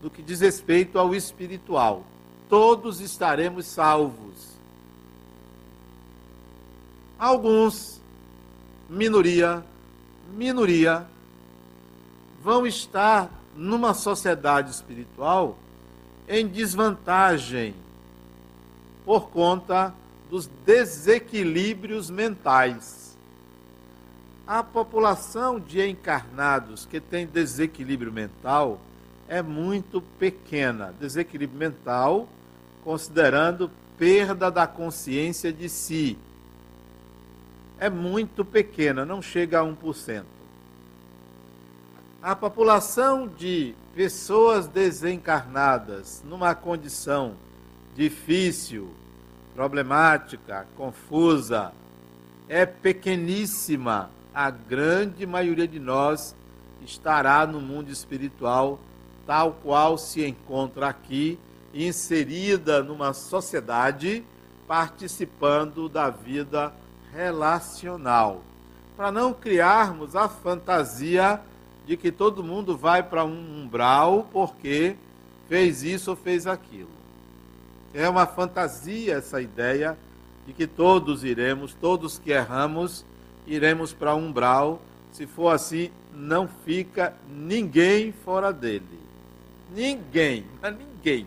do 0.00 0.08
que 0.10 0.22
diz 0.22 0.40
respeito 0.40 0.98
ao 0.98 1.14
espiritual. 1.14 2.04
Todos 2.48 3.00
estaremos 3.00 3.66
salvos. 3.66 4.56
Alguns, 7.18 8.00
minoria, 8.88 9.64
minoria, 10.34 11.06
vão 12.42 12.66
estar 12.66 13.30
numa 13.54 13.94
sociedade 13.94 14.70
espiritual 14.70 15.58
em 16.28 16.46
desvantagem 16.46 17.74
por 19.04 19.30
conta 19.30 19.94
dos 20.30 20.48
desequilíbrios 20.64 22.10
mentais. 22.10 23.16
A 24.46 24.62
população 24.62 25.58
de 25.58 25.84
encarnados 25.88 26.86
que 26.86 27.00
tem 27.00 27.26
desequilíbrio 27.26 28.12
mental 28.12 28.80
é 29.28 29.42
muito 29.42 30.00
pequena. 30.00 30.94
Desequilíbrio 31.00 31.58
mental, 31.58 32.28
considerando 32.84 33.70
perda 33.98 34.50
da 34.50 34.66
consciência 34.66 35.52
de 35.52 35.68
si. 35.68 36.16
É 37.78 37.90
muito 37.90 38.44
pequena, 38.44 39.04
não 39.04 39.20
chega 39.20 39.60
a 39.60 39.64
1%. 39.64 40.24
A 42.22 42.34
população 42.34 43.28
de 43.28 43.74
pessoas 43.94 44.66
desencarnadas 44.66 46.24
numa 46.26 46.54
condição 46.54 47.34
difícil, 47.94 48.90
problemática, 49.54 50.66
confusa, 50.76 51.72
é 52.48 52.64
pequeníssima. 52.64 54.10
A 54.34 54.50
grande 54.50 55.26
maioria 55.26 55.68
de 55.68 55.78
nós 55.78 56.34
estará 56.82 57.46
no 57.46 57.60
mundo 57.60 57.90
espiritual 57.90 58.78
tal 59.26 59.52
qual 59.62 59.98
se 59.98 60.24
encontra 60.24 60.88
aqui, 60.88 61.38
inserida 61.74 62.82
numa 62.82 63.12
sociedade, 63.12 64.24
participando 64.66 65.88
da 65.88 66.10
vida 66.10 66.72
relacional. 67.12 68.42
Para 68.96 69.12
não 69.12 69.32
criarmos 69.32 70.16
a 70.16 70.28
fantasia 70.28 71.40
de 71.86 71.96
que 71.96 72.10
todo 72.10 72.42
mundo 72.42 72.76
vai 72.76 73.02
para 73.02 73.24
um 73.24 73.62
umbral 73.62 74.28
porque 74.32 74.96
fez 75.48 75.82
isso 75.82 76.10
ou 76.10 76.16
fez 76.16 76.46
aquilo. 76.46 76.90
É 77.94 78.08
uma 78.08 78.26
fantasia 78.26 79.14
essa 79.14 79.40
ideia 79.40 79.96
de 80.46 80.52
que 80.52 80.66
todos 80.66 81.24
iremos, 81.24 81.74
todos 81.74 82.18
que 82.18 82.30
erramos, 82.30 83.04
iremos 83.46 83.92
para 83.92 84.14
um 84.14 84.26
umbral. 84.26 84.80
Se 85.12 85.26
for 85.26 85.48
assim, 85.48 85.90
não 86.14 86.48
fica 86.64 87.14
ninguém 87.28 88.12
fora 88.12 88.52
dele. 88.52 89.00
Ninguém, 89.74 90.44
ninguém. 90.62 91.26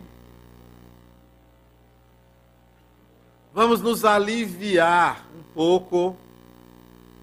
Vamos 3.52 3.80
nos 3.80 4.04
aliviar 4.04 5.26
um 5.36 5.42
pouco 5.52 6.16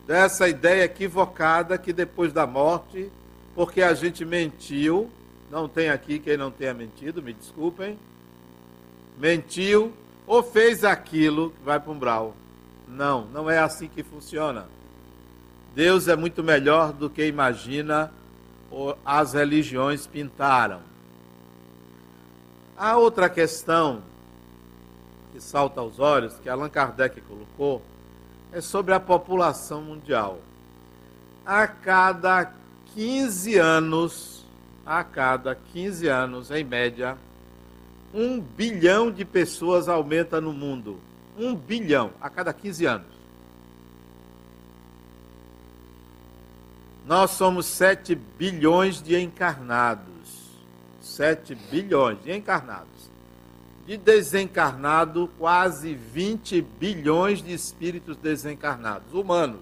dessa 0.05 0.49
ideia 0.49 0.83
equivocada 0.83 1.77
que 1.77 1.93
depois 1.93 2.33
da 2.33 2.45
morte, 2.45 3.09
porque 3.55 3.81
a 3.81 3.93
gente 3.93 4.25
mentiu, 4.25 5.09
não 5.49 5.69
tem 5.69 5.87
aqui 5.87 6.19
quem 6.19 6.35
não 6.35 6.51
tenha 6.51 6.73
mentido, 6.73 7.23
me 7.23 7.31
desculpem, 7.31 7.97
mentiu 9.17 9.93
ou 10.25 10.43
fez 10.43 10.83
aquilo 10.83 11.51
que 11.51 11.63
vai 11.63 11.79
para 11.79 11.91
um 11.93 11.97
brau. 11.97 12.35
Não, 12.89 13.25
não 13.27 13.49
é 13.49 13.59
assim 13.59 13.87
que 13.87 14.03
funciona. 14.03 14.67
Deus 15.73 16.09
é 16.09 16.15
muito 16.17 16.43
melhor 16.43 16.91
do 16.91 17.09
que 17.09 17.25
imagina 17.25 18.11
ou 18.69 18.97
as 19.05 19.31
religiões 19.31 20.05
pintaram. 20.05 20.81
A 22.75 22.97
outra 22.97 23.29
questão 23.29 24.03
que 25.37 25.43
salta 25.43 25.79
aos 25.79 25.99
olhos, 25.99 26.33
que 26.41 26.49
Allan 26.49 26.67
Kardec 26.67 27.21
colocou, 27.21 27.83
é 28.51 28.59
sobre 28.59 28.91
a 28.95 28.99
população 28.99 29.83
mundial. 29.83 30.39
A 31.45 31.67
cada 31.67 32.51
15 32.95 33.55
anos, 33.55 34.43
a 34.83 35.03
cada 35.03 35.53
15 35.53 36.07
anos, 36.07 36.49
em 36.49 36.63
média, 36.63 37.15
um 38.11 38.41
bilhão 38.41 39.11
de 39.11 39.23
pessoas 39.23 39.87
aumenta 39.87 40.41
no 40.41 40.51
mundo. 40.51 40.99
Um 41.37 41.53
bilhão 41.53 42.11
a 42.19 42.31
cada 42.31 42.51
15 42.51 42.85
anos. 42.87 43.17
Nós 47.05 47.29
somos 47.31 47.67
7 47.67 48.15
bilhões 48.15 49.03
de 49.03 49.15
encarnados. 49.15 50.07
7 50.99 51.53
bilhões 51.53 52.21
de 52.23 52.35
encarnados. 52.35 52.96
De 53.87 53.97
desencarnado, 53.97 55.29
quase 55.39 55.95
20 55.95 56.61
bilhões 56.61 57.41
de 57.41 57.53
espíritos 57.53 58.17
desencarnados, 58.17 59.13
humanos. 59.13 59.61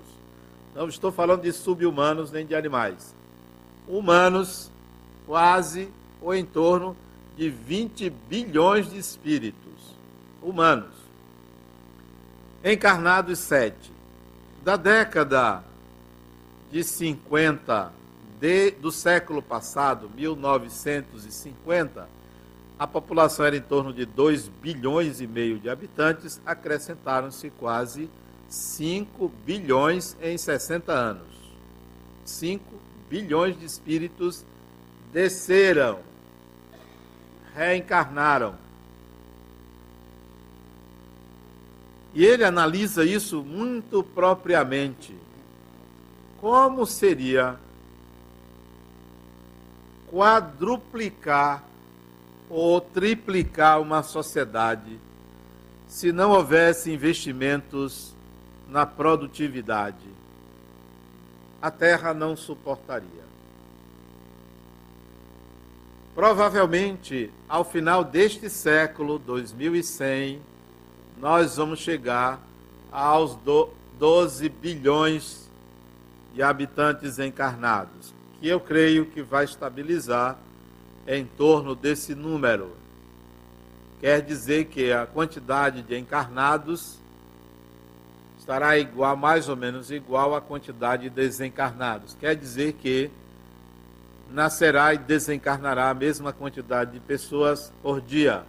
Não 0.74 0.90
estou 0.90 1.12
falando 1.12 1.44
de 1.44 1.54
subhumanos 1.54 2.32
nem 2.32 2.46
de 2.46 2.56
animais. 2.56 3.16
Humanos, 3.88 4.72
quase 5.28 5.90
ou 6.20 6.34
em 6.34 6.44
torno 6.44 6.98
de 7.38 7.52
20 7.52 8.10
bilhões 8.10 8.90
de 8.90 8.98
espíritos 8.98 9.96
humanos. 10.42 10.94
Encarnados, 12.64 13.38
7. 13.38 13.76
Da 14.64 14.76
década 14.76 15.64
de 16.72 16.84
50 16.84 17.94
de, 18.40 18.72
do 18.72 18.92
século 18.92 19.42
passado, 19.42 20.10
1950, 20.16 22.10
a 22.78 22.86
população 22.86 23.46
era 23.46 23.56
em 23.56 23.62
torno 23.62 23.94
de 23.94 24.06
2 24.06 24.50
bilhões 24.50 25.22
e 25.22 25.28
meio 25.28 25.58
de 25.58 25.70
habitantes, 25.70 26.42
acrescentaram-se 26.46 27.50
quase 27.52 28.10
5 28.50 29.32
bilhões 29.46 30.18
em 30.22 30.38
60 30.38 30.92
anos. 30.92 31.28
5 32.26 32.64
bilhões 33.10 33.58
de 33.58 33.66
espíritos 33.66 34.46
desceram, 35.14 36.00
reencarnaram. 37.56 38.56
E 42.14 42.26
ele 42.26 42.44
analisa 42.44 43.06
isso 43.06 43.42
muito 43.42 44.04
propriamente. 44.04 45.16
Como 46.42 46.86
seria 46.86 47.58
quadruplicar 50.08 51.64
ou 52.50 52.80
triplicar 52.80 53.82
uma 53.82 54.04
sociedade 54.04 55.00
se 55.88 56.12
não 56.12 56.32
houvesse 56.32 56.92
investimentos 56.92 58.14
na 58.68 58.86
produtividade? 58.86 60.08
A 61.62 61.72
terra 61.72 62.14
não 62.14 62.36
suportaria. 62.36 63.26
Provavelmente, 66.14 67.30
ao 67.50 67.66
final 67.66 68.04
deste 68.04 68.50
século, 68.50 69.20
2100, 69.20 70.40
nós 71.18 71.58
vamos 71.58 71.80
chegar 71.80 72.40
aos 72.92 73.38
12 74.00 74.48
bilhões 74.48 75.50
de 76.34 76.42
habitantes 76.42 77.20
encarnados, 77.20 78.14
que 78.40 78.48
eu 78.48 78.60
creio 78.60 79.06
que 79.06 79.22
vai 79.22 79.44
estabilizar 79.44 80.38
em 81.08 81.26
torno 81.26 81.76
desse 81.76 82.16
número. 82.16 82.72
Quer 84.00 84.22
dizer 84.22 84.66
que 84.66 84.92
a 84.92 85.06
quantidade 85.06 85.82
de 85.82 85.98
encarnados 85.98 87.00
estará 88.38 88.78
igual, 88.78 89.16
mais 89.16 89.50
ou 89.50 89.56
menos 89.56 89.90
igual 89.90 90.36
à 90.36 90.42
quantidade 90.42 91.04
de 91.04 91.10
desencarnados. 91.10 92.16
Quer 92.20 92.36
dizer 92.36 92.74
que 92.74 93.10
nascerá 94.32 94.94
e 94.94 94.98
desencarnará 94.98 95.90
a 95.90 95.94
mesma 95.94 96.34
quantidade 96.34 96.92
de 96.92 97.00
pessoas 97.00 97.72
por 97.82 98.02
dia, 98.02 98.44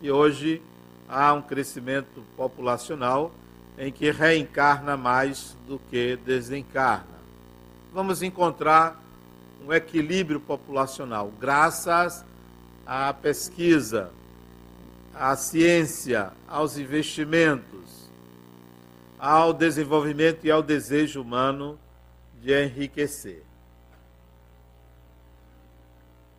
que 0.00 0.10
hoje 0.10 0.60
há 1.08 1.32
um 1.32 1.42
crescimento 1.42 2.22
populacional 2.36 3.32
em 3.78 3.90
que 3.90 4.10
reencarna 4.10 4.96
mais 4.96 5.56
do 5.66 5.80
que 5.90 6.16
desencarna 6.16 7.10
vamos 7.92 8.22
encontrar 8.22 8.99
um 9.66 9.72
equilíbrio 9.72 10.40
populacional, 10.40 11.32
graças 11.38 12.24
à 12.86 13.12
pesquisa, 13.12 14.10
à 15.14 15.36
ciência, 15.36 16.32
aos 16.48 16.78
investimentos, 16.78 18.10
ao 19.18 19.52
desenvolvimento 19.52 20.46
e 20.46 20.50
ao 20.50 20.62
desejo 20.62 21.20
humano 21.20 21.78
de 22.40 22.52
enriquecer. 22.64 23.44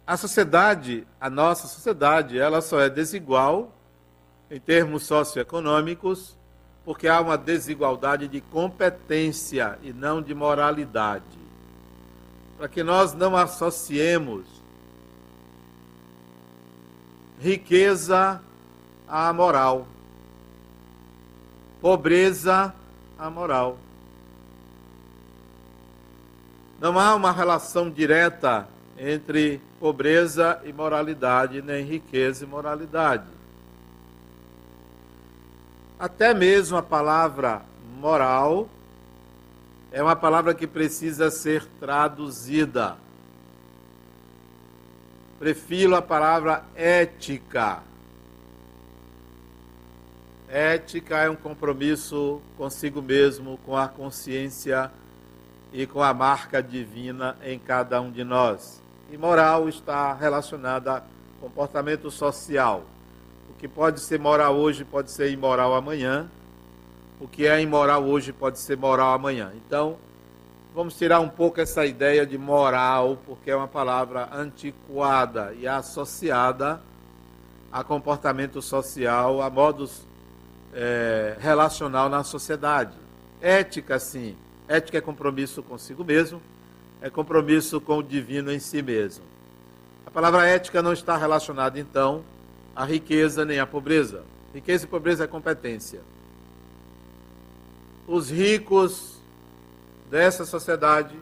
A 0.06 0.18
sociedade, 0.18 1.08
a 1.20 1.30
nossa 1.30 1.68
sociedade, 1.68 2.38
ela 2.40 2.60
só 2.60 2.80
é 2.80 2.90
desigual 2.90 3.72
em 4.50 4.60
termos 4.60 5.04
socioeconômicos 5.04 6.36
porque 6.84 7.08
há 7.08 7.22
uma 7.22 7.38
desigualdade 7.38 8.28
de 8.28 8.42
competência 8.42 9.78
e 9.84 9.94
não 9.94 10.22
de 10.22 10.34
moralidade 10.34 11.40
para 12.62 12.69
que 12.69 12.84
nós 12.84 13.15
não 13.15 13.36
associemos 13.36 14.45
riqueza 17.39 18.39
à 19.08 19.34
moral, 19.34 19.88
pobreza 21.82 22.71
à 23.17 23.32
moral. 23.32 23.80
Não 26.80 27.00
há 27.00 27.15
uma 27.15 27.32
relação 27.32 27.89
direta 27.89 28.67
entre 28.95 29.60
pobreza 29.80 30.62
e 30.63 30.71
moralidade, 30.71 31.63
nem 31.63 31.84
riqueza 31.84 32.45
e 32.45 32.47
moralidade. 32.47 33.26
Até 35.97 36.32
mesmo 36.32 36.78
a 36.78 36.84
palavra 36.84 37.63
moral 38.00 38.69
é 39.91 40.01
uma 40.01 40.15
palavra 40.15 40.54
que 40.54 40.65
precisa 40.65 41.30
ser 41.30 41.65
traduzida. 41.80 42.95
Prefiro 45.38 45.95
a 45.95 46.01
palavra 46.01 46.63
ética. 46.75 47.84
Ética 50.47 51.17
é 51.17 51.30
um 51.30 51.36
compromisso 51.36 52.41
consigo 52.58 53.01
mesmo, 53.01 53.58
com 53.65 53.75
a 53.75 53.88
consciência 53.88 54.91
e 55.73 55.86
com 55.86 56.01
a 56.01 56.13
marca 56.13 56.62
divina 56.62 57.36
em 57.43 57.60
cada 57.60 57.99
um 57.99 58.12
de 58.12 58.23
nós. 58.23 58.82
E 59.12 59.17
moral 59.17 59.67
está 59.67 60.13
relacionada 60.13 60.97
a 60.97 61.04
comportamento 61.41 62.10
social. 62.10 62.86
O 63.49 63.54
que 63.60 63.67
pode 63.67 63.99
ser 63.99 64.19
moral 64.19 64.56
hoje 64.56 64.86
pode 64.86 65.12
ser 65.12 65.32
imoral 65.32 65.73
amanhã, 65.73 66.30
o 67.22 67.28
que 67.28 67.46
é 67.46 67.62
imoral 67.62 68.04
hoje 68.04 68.34
pode 68.34 68.58
ser 68.58 68.76
moral 68.76 69.14
amanhã. 69.14 69.52
Então, 69.56 69.96
vamos 70.74 70.98
tirar 70.98 71.20
um 71.20 71.30
pouco 71.30 71.62
essa 71.62 71.86
ideia 71.86 72.26
de 72.26 72.36
moral, 72.36 73.20
porque 73.28 73.52
é 73.52 73.56
uma 73.56 73.68
palavra 73.68 74.28
antiquada 74.34 75.54
e 75.54 75.68
associada 75.68 76.82
a 77.72 77.84
comportamento 77.84 78.60
social, 78.60 79.40
a 79.40 79.52
modos 79.52 80.02
é, 80.74 81.38
relacional 81.40 82.10
na 82.10 82.24
sociedade. 82.24 82.98
Ética, 83.40 84.00
sim. 84.00 84.36
Ética 84.68 84.98
é 84.98 85.02
compromisso 85.02 85.62
consigo 85.62 86.04
mesmo, 86.04 86.42
é 87.04 87.10
compromisso 87.12 87.80
com 87.80 88.00
o 88.00 88.04
divino 88.04 88.52
em 88.52 88.60
si 88.60 88.82
mesmo. 88.82 89.24
A 90.08 90.10
palavra 90.10 90.48
ética 90.48 90.82
não 90.82 90.92
está 90.92 91.16
relacionada, 91.18 91.80
então, 91.80 92.24
à 92.76 92.84
riqueza 92.84 93.46
nem 93.46 93.60
à 93.60 93.68
pobreza. 93.68 94.24
Riqueza 94.56 94.86
e 94.86 94.88
pobreza 94.88 95.26
é 95.26 95.28
competência 95.28 96.02
os 98.08 98.30
ricos 98.30 99.20
dessa 100.10 100.46
sociedade, 100.46 101.16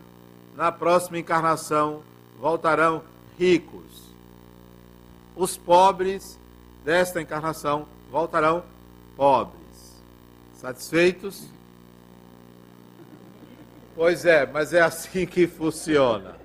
na 0.56 0.72
próxima 0.72 1.20
encarnação, 1.20 2.02
voltarão 2.39 3.04
ricos. 3.38 4.10
Os 5.36 5.56
pobres 5.56 6.38
desta 6.84 7.22
encarnação 7.22 7.88
voltarão 8.12 8.63
pobres. 9.15 9.60
Satisfeitos? 10.60 11.46
Pois 13.96 14.26
é, 14.26 14.46
mas 14.46 14.74
é 14.74 14.82
assim 14.82 15.26
que 15.26 15.48
funciona. 15.48 16.36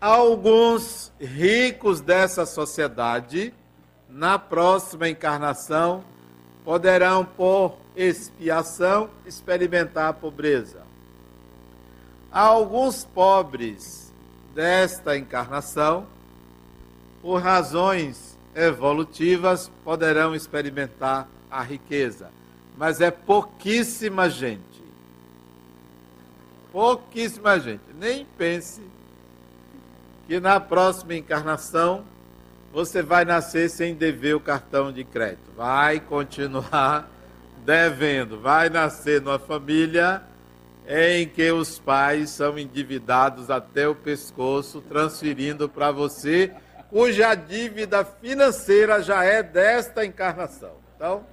Alguns 0.00 1.12
ricos 1.20 2.00
dessa 2.00 2.44
sociedade, 2.44 3.54
na 4.08 4.38
próxima 4.38 5.08
encarnação, 5.08 6.04
poderão, 6.64 7.24
por 7.24 7.76
expiação, 7.96 9.10
experimentar 9.26 10.10
a 10.10 10.12
pobreza. 10.12 10.82
Alguns 12.30 13.04
pobres 13.04 14.12
desta 14.54 15.16
encarnação, 15.16 16.06
por 17.20 17.40
razões 17.40 18.38
evolutivas, 18.54 19.70
poderão 19.84 20.34
experimentar 20.34 21.28
a 21.50 21.62
riqueza. 21.62 22.30
Mas 22.76 23.00
é 23.00 23.10
pouquíssima 23.10 24.30
gente. 24.30 24.82
Pouquíssima 26.72 27.60
gente. 27.60 27.82
Nem 27.98 28.26
pense 28.38 28.80
que 30.26 30.40
na 30.40 30.58
próxima 30.58 31.14
encarnação 31.14 32.04
você 32.72 33.02
vai 33.02 33.26
nascer 33.26 33.68
sem 33.68 33.94
dever 33.94 34.34
o 34.34 34.40
cartão 34.40 34.90
de 34.90 35.04
crédito. 35.04 35.52
Vai 35.54 36.00
continuar 36.00 37.11
devendo. 37.64 38.40
Vai 38.40 38.68
nascer 38.68 39.20
numa 39.20 39.38
família 39.38 40.22
em 40.86 41.28
que 41.28 41.50
os 41.50 41.78
pais 41.78 42.30
são 42.30 42.58
endividados 42.58 43.50
até 43.50 43.88
o 43.88 43.94
pescoço, 43.94 44.80
transferindo 44.80 45.68
para 45.68 45.92
você, 45.92 46.52
cuja 46.90 47.34
dívida 47.34 48.04
financeira 48.04 49.02
já 49.02 49.24
é 49.24 49.42
desta 49.42 50.04
encarnação. 50.04 50.74
Então, 50.96 51.24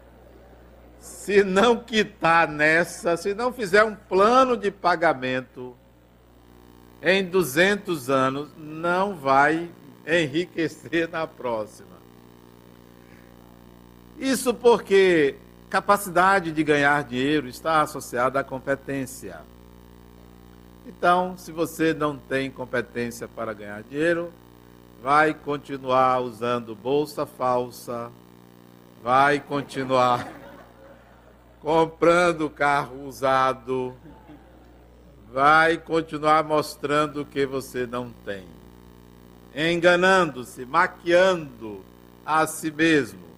se 0.99 1.43
não 1.43 1.77
quitar 1.77 2.47
nessa, 2.47 3.17
se 3.17 3.33
não 3.33 3.51
fizer 3.51 3.83
um 3.83 3.95
plano 3.95 4.55
de 4.55 4.69
pagamento 4.69 5.75
em 7.01 7.23
200 7.25 8.09
anos, 8.09 8.49
não 8.57 9.15
vai 9.15 9.69
enriquecer 10.05 11.09
na 11.09 11.25
próxima. 11.25 11.87
Isso 14.17 14.53
porque 14.53 15.35
capacidade 15.69 16.51
de 16.51 16.63
ganhar 16.63 17.03
dinheiro 17.03 17.47
está 17.47 17.81
associada 17.81 18.39
à 18.39 18.43
competência. 18.43 19.39
Então, 20.87 21.37
se 21.37 21.51
você 21.51 21.93
não 21.93 22.17
tem 22.17 22.49
competência 22.49 23.27
para 23.27 23.53
ganhar 23.53 23.83
dinheiro, 23.83 24.33
vai 25.03 25.33
continuar 25.33 26.19
usando 26.19 26.73
bolsa 26.73 27.25
falsa, 27.25 28.11
vai 29.03 29.39
continuar 29.39 30.27
comprando 31.61 32.49
carro 32.49 33.05
usado, 33.05 33.93
vai 35.31 35.77
continuar 35.77 36.43
mostrando 36.43 37.21
o 37.21 37.25
que 37.25 37.45
você 37.45 37.85
não 37.85 38.09
tem, 38.25 38.43
enganando-se, 39.55 40.65
maquiando 40.65 41.85
a 42.25 42.47
si 42.47 42.71
mesmo. 42.71 43.28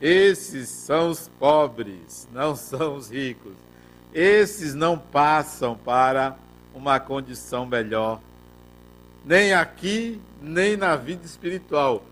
Esses 0.00 0.68
são 0.68 1.10
os 1.10 1.28
pobres, 1.38 2.28
não 2.32 2.54
são 2.54 2.96
os 2.96 3.10
ricos. 3.10 3.54
Esses 4.12 4.74
não 4.74 4.98
passam 4.98 5.76
para 5.76 6.36
uma 6.74 7.00
condição 7.00 7.64
melhor, 7.64 8.20
nem 9.24 9.54
aqui, 9.54 10.20
nem 10.40 10.76
na 10.76 10.96
vida 10.96 11.24
espiritual. 11.24 12.02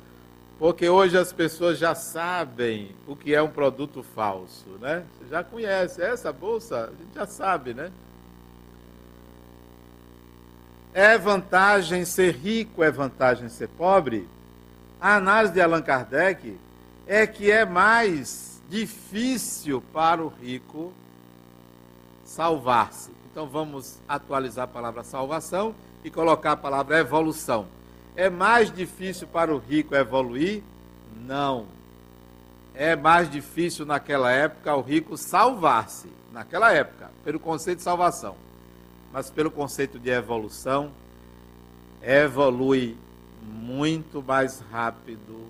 Porque 0.59 0.89
hoje 0.89 1.19
as 1.19 1.33
pessoas 1.33 1.79
já 1.79 1.95
sabem 1.95 2.95
o 3.07 3.15
que 3.15 3.35
é 3.35 3.43
um 3.43 3.51
produto 3.51 4.03
falso, 4.03 4.67
né? 4.81 5.05
Você 5.19 5.29
já 5.29 5.45
conhece 5.45 6.01
essa 6.01 6.33
bolsa, 6.33 6.85
a 6.85 6.87
gente 6.87 7.15
já 7.15 7.27
sabe, 7.27 7.75
né? 7.75 7.91
É 10.95 11.19
vantagem 11.19 12.05
ser 12.05 12.37
rico, 12.37 12.83
é 12.83 12.91
vantagem 12.91 13.49
ser 13.49 13.69
pobre? 13.69 14.29
A 15.01 15.17
análise 15.17 15.53
de 15.53 15.61
Allan 15.61 15.83
Kardec 15.83 16.57
é 17.07 17.27
que 17.27 17.51
é 17.51 17.65
mais 17.65 18.63
difícil 18.69 19.83
para 19.93 20.23
o 20.23 20.29
rico 20.29 20.93
salvar-se. 22.25 23.11
Então 23.31 23.47
vamos 23.47 23.99
atualizar 24.09 24.65
a 24.65 24.69
palavra 24.69 25.05
salvação 25.05 25.75
e 26.03 26.11
colocar 26.11 26.53
a 26.53 26.57
palavra 26.57 26.99
evolução. 26.99 27.67
É 28.17 28.31
mais 28.31 28.73
difícil 28.73 29.27
para 29.27 29.55
o 29.55 29.59
rico 29.59 29.95
evoluir? 29.95 30.63
Não. 31.27 31.67
É 32.75 32.97
mais 32.97 33.31
difícil 33.31 33.85
naquela 33.85 34.31
época 34.31 34.75
o 34.75 34.81
rico 34.81 35.17
salvar-se. 35.17 36.09
Naquela 36.33 36.73
época, 36.73 37.11
pelo 37.23 37.39
conceito 37.39 37.79
de 37.79 37.85
salvação. 37.85 38.37
Mas 39.13 39.31
pelo 39.31 39.51
conceito 39.51 39.99
de 39.99 40.11
evolução, 40.11 40.91
evolui 42.03 42.97
muito 43.43 44.23
mais 44.23 44.61
rápido 44.71 45.49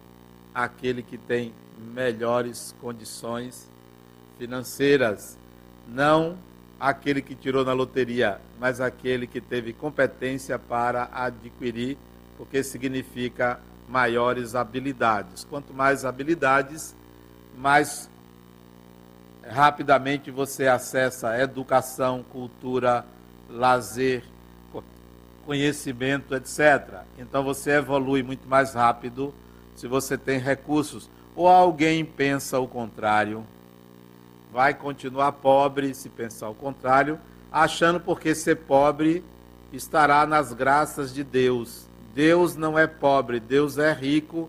aquele 0.55 1.03
que 1.03 1.19
tem 1.19 1.53
melhores 1.93 2.75
condições 2.81 3.69
financeiras. 4.39 5.37
Não 5.89 6.39
aquele 6.79 7.21
que 7.21 7.35
tirou 7.35 7.65
na 7.65 7.73
loteria, 7.73 8.41
mas 8.59 8.81
aquele 8.81 9.27
que 9.27 9.41
teve 9.41 9.73
competência 9.73 10.59
para 10.59 11.09
adquirir 11.13 11.97
porque 12.37 12.63
significa 12.63 13.61
maiores 13.89 14.55
habilidades. 14.55 15.45
Quanto 15.45 15.73
mais 15.73 16.05
habilidades, 16.05 16.95
mais 17.57 18.11
rapidamente 19.47 20.31
você 20.31 20.67
acessa 20.67 21.39
educação, 21.39 22.25
cultura, 22.25 23.05
lazer, 23.49 24.25
conhecimento, 25.45 26.35
etc. 26.35 27.03
Então 27.19 27.45
você 27.45 27.73
evolui 27.73 28.23
muito 28.23 28.49
mais 28.49 28.75
rápido 28.75 29.35
se 29.75 29.87
você 29.87 30.17
tem 30.17 30.39
recursos. 30.39 31.09
Ou 31.37 31.49
alguém 31.49 32.05
pensa 32.05 32.59
o 32.59 32.69
contrário, 32.69 33.45
vai 34.53 34.73
continuar 34.73 35.33
pobre 35.33 35.95
se 35.95 36.09
pensar 36.09 36.49
o 36.49 36.55
contrário, 36.55 37.19
achando 37.51 37.99
porque 37.99 38.35
ser 38.35 38.57
pobre 38.57 39.25
estará 39.73 40.25
nas 40.27 40.53
graças 40.53 41.13
de 41.13 41.25
Deus. 41.25 41.87
Deus 42.15 42.55
não 42.55 42.79
é 42.79 42.87
pobre, 42.87 43.41
Deus 43.41 43.79
é 43.79 43.93
rico, 43.93 44.49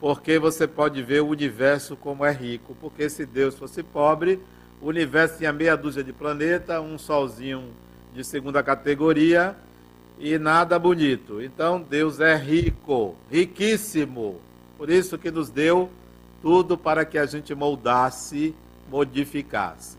porque 0.00 0.38
você 0.38 0.68
pode 0.68 1.02
ver 1.02 1.22
o 1.22 1.28
universo 1.28 1.96
como 1.96 2.24
é 2.24 2.32
rico. 2.32 2.76
Porque 2.80 3.10
se 3.10 3.26
Deus 3.26 3.56
fosse 3.56 3.82
pobre, 3.82 4.40
o 4.80 4.86
universo 4.86 5.38
tinha 5.38 5.52
meia 5.52 5.76
dúzia 5.76 6.04
de 6.04 6.12
planeta, 6.12 6.80
um 6.80 6.96
solzinho 6.96 7.64
de 8.14 8.22
segunda 8.22 8.62
categoria 8.62 9.56
e 10.18 10.38
nada 10.38 10.78
bonito. 10.78 11.42
Então 11.42 11.80
Deus 11.80 12.20
é 12.20 12.36
rico, 12.36 13.16
riquíssimo. 13.30 14.40
Por 14.82 14.90
isso 14.90 15.16
que 15.16 15.30
nos 15.30 15.48
deu 15.48 15.88
tudo 16.42 16.76
para 16.76 17.04
que 17.04 17.16
a 17.16 17.24
gente 17.24 17.54
moldasse, 17.54 18.52
modificasse. 18.90 19.96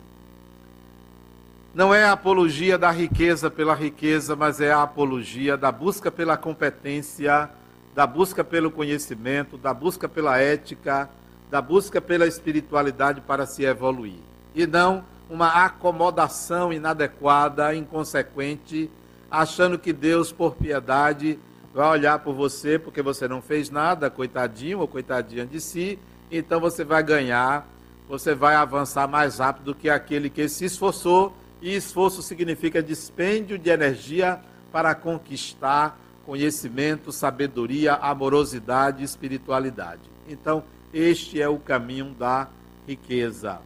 Não 1.73 1.95
é 1.95 2.03
a 2.03 2.11
apologia 2.11 2.77
da 2.77 2.91
riqueza 2.91 3.49
pela 3.49 3.73
riqueza, 3.73 4.35
mas 4.35 4.59
é 4.59 4.73
a 4.73 4.83
apologia 4.83 5.55
da 5.55 5.71
busca 5.71 6.11
pela 6.11 6.35
competência, 6.35 7.49
da 7.95 8.05
busca 8.05 8.43
pelo 8.43 8.69
conhecimento, 8.69 9.57
da 9.57 9.73
busca 9.73 10.09
pela 10.09 10.37
ética, 10.37 11.09
da 11.49 11.61
busca 11.61 12.01
pela 12.01 12.27
espiritualidade 12.27 13.21
para 13.21 13.45
se 13.45 13.63
evoluir. 13.63 14.19
E 14.53 14.67
não 14.67 15.05
uma 15.29 15.63
acomodação 15.63 16.73
inadequada, 16.73 17.73
inconsequente, 17.73 18.91
achando 19.31 19.79
que 19.79 19.93
Deus, 19.93 20.33
por 20.33 20.55
piedade, 20.55 21.39
vai 21.73 21.89
olhar 21.89 22.19
por 22.19 22.33
você 22.33 22.77
porque 22.77 23.01
você 23.01 23.27
não 23.27 23.41
fez 23.41 23.69
nada, 23.69 24.09
coitadinho 24.09 24.79
ou 24.79 24.87
coitadinha 24.87 25.45
de 25.45 25.59
si, 25.59 25.97
então 26.31 26.59
você 26.59 26.83
vai 26.83 27.01
ganhar, 27.03 27.67
você 28.07 28.35
vai 28.35 28.55
avançar 28.55 29.07
mais 29.07 29.39
rápido 29.39 29.65
do 29.65 29.75
que 29.75 29.89
aquele 29.89 30.29
que 30.29 30.47
se 30.47 30.65
esforçou 30.65 31.35
e 31.61 31.75
esforço 31.75 32.21
significa 32.21 32.83
dispêndio 32.83 33.57
de 33.57 33.69
energia 33.69 34.39
para 34.71 34.93
conquistar 34.93 35.99
conhecimento, 36.25 37.11
sabedoria, 37.11 37.93
amorosidade 37.95 39.01
e 39.01 39.05
espiritualidade. 39.05 40.01
Então, 40.27 40.63
este 40.93 41.41
é 41.41 41.49
o 41.49 41.57
caminho 41.57 42.13
da 42.13 42.47
riqueza. 42.87 43.59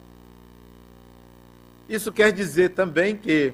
Isso 1.87 2.11
quer 2.11 2.31
dizer 2.31 2.69
também 2.69 3.15
que 3.15 3.53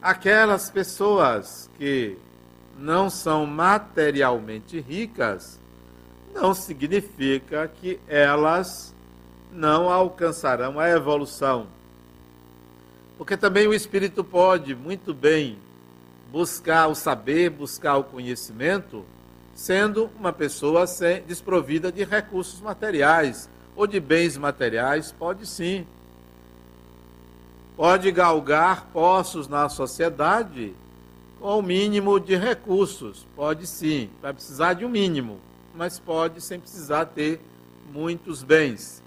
aquelas 0.00 0.70
pessoas 0.70 1.70
que 1.78 2.16
não 2.80 3.10
são 3.10 3.46
materialmente 3.46 4.80
ricas, 4.80 5.60
não 6.34 6.54
significa 6.54 7.68
que 7.68 8.00
elas 8.08 8.94
não 9.52 9.88
alcançarão 9.90 10.80
a 10.80 10.88
evolução 10.88 11.66
porque 13.20 13.36
também 13.36 13.68
o 13.68 13.74
espírito 13.74 14.24
pode 14.24 14.74
muito 14.74 15.12
bem 15.12 15.58
buscar 16.32 16.86
o 16.86 16.94
saber, 16.94 17.50
buscar 17.50 17.98
o 17.98 18.04
conhecimento, 18.04 19.04
sendo 19.54 20.08
uma 20.18 20.32
pessoa 20.32 20.86
sem, 20.86 21.22
desprovida 21.24 21.92
de 21.92 22.02
recursos 22.02 22.62
materiais 22.62 23.46
ou 23.76 23.86
de 23.86 24.00
bens 24.00 24.38
materiais, 24.38 25.12
pode 25.12 25.44
sim. 25.44 25.86
pode 27.76 28.10
galgar 28.10 28.86
postos 28.86 29.46
na 29.46 29.68
sociedade 29.68 30.72
com 31.40 31.58
o 31.58 31.62
mínimo 31.62 32.20
de 32.20 32.36
recursos. 32.36 33.26
Pode 33.34 33.66
sim, 33.66 34.10
vai 34.20 34.32
precisar 34.32 34.74
de 34.74 34.84
um 34.84 34.88
mínimo, 34.88 35.40
mas 35.74 35.98
pode 35.98 36.40
sem 36.40 36.60
precisar 36.60 37.06
ter 37.06 37.40
muitos 37.90 38.42
bens. 38.42 39.02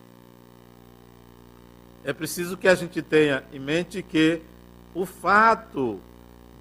É 2.03 2.11
preciso 2.11 2.57
que 2.57 2.67
a 2.67 2.75
gente 2.75 3.01
tenha 3.01 3.43
em 3.53 3.59
mente 3.59 4.01
que 4.01 4.41
o 4.93 5.05
fato 5.05 5.99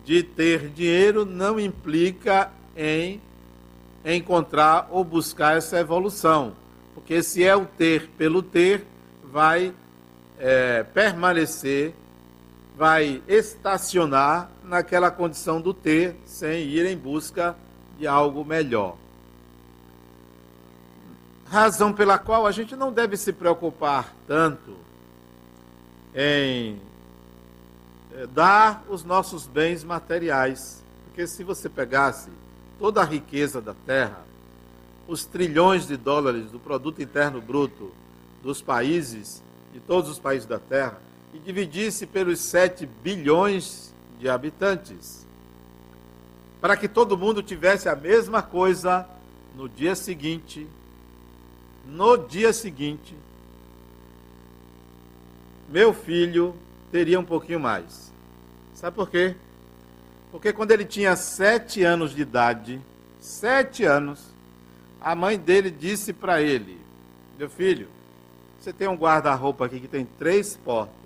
de 0.05 0.23
ter 0.23 0.69
dinheiro 0.69 1.25
não 1.25 1.59
implica 1.59 2.53
em 2.77 3.21
encontrar 4.05 4.89
ou 4.91 5.03
buscar 5.03 5.57
essa 5.57 5.81
evolução. 5.81 6.53
Porque 6.95 7.23
se 7.23 7.43
é 7.43 7.57
o 7.57 7.65
ter 7.65 8.09
pelo 8.19 8.43
ter, 8.43 8.85
vai 9.25 9.75
é, 10.39 10.83
permanecer, 10.83 11.95
vai 12.77 13.23
estacionar 13.27 14.52
naquela 14.73 15.11
condição 15.11 15.61
do 15.61 15.75
ter, 15.75 16.17
sem 16.25 16.63
ir 16.63 16.87
em 16.87 16.97
busca 16.97 17.55
de 17.99 18.07
algo 18.07 18.43
melhor. 18.43 18.97
Razão 21.45 21.93
pela 21.93 22.19
qual 22.19 22.47
a 22.47 22.53
gente 22.53 22.75
não 22.75 22.91
deve 22.91 23.19
se 23.19 23.35
preocupar 23.35 24.15
tanto 24.27 24.75
em 26.15 26.81
é, 28.15 28.27
dar 28.29 28.83
os 28.89 29.05
nossos 29.05 29.47
bens 29.47 29.85
materiais. 29.85 30.83
Porque 31.05 31.27
se 31.27 31.45
você 31.45 31.69
pegasse 31.69 32.31
toda 32.79 33.03
a 33.03 33.05
riqueza 33.05 33.61
da 33.61 33.75
terra, 33.75 34.25
os 35.07 35.27
trilhões 35.27 35.87
de 35.87 35.99
dólares 35.99 36.51
do 36.51 36.59
produto 36.59 37.03
interno 37.03 37.43
bruto 37.43 37.93
dos 38.43 38.63
países, 38.63 39.43
de 39.71 39.81
todos 39.81 40.09
os 40.09 40.19
países 40.19 40.49
da 40.49 40.59
terra, 40.59 40.99
e 41.35 41.39
dividisse 41.39 42.07
pelos 42.07 42.41
7 42.41 42.87
bilhões 42.87 43.92
de 44.23 44.29
habitantes, 44.29 45.27
para 46.61 46.77
que 46.77 46.87
todo 46.87 47.19
mundo 47.19 47.43
tivesse 47.43 47.89
a 47.89 47.97
mesma 47.97 48.41
coisa 48.41 49.05
no 49.57 49.69
dia 49.69 49.97
seguinte, 49.97 50.65
no 51.85 52.17
dia 52.17 52.53
seguinte, 52.53 53.17
meu 55.69 55.93
filho 55.93 56.55
teria 56.93 57.19
um 57.19 57.25
pouquinho 57.25 57.59
mais. 57.59 58.13
Sabe 58.75 58.95
por 58.95 59.11
quê? 59.11 59.35
Porque 60.31 60.53
quando 60.53 60.71
ele 60.71 60.85
tinha 60.85 61.17
sete 61.17 61.83
anos 61.83 62.15
de 62.15 62.23
idade, 62.23 62.81
sete 63.19 63.83
anos, 63.83 64.21
a 65.01 65.17
mãe 65.17 65.37
dele 65.37 65.69
disse 65.69 66.13
para 66.13 66.41
ele: 66.41 66.81
Meu 67.37 67.51
filho, 67.51 67.89
você 68.61 68.73
tem 68.73 68.87
um 68.87 68.95
guarda-roupa 68.95 69.67
aqui 69.67 69.81
que 69.81 69.89
tem 69.89 70.05
três 70.05 70.57
portas. 70.57 71.02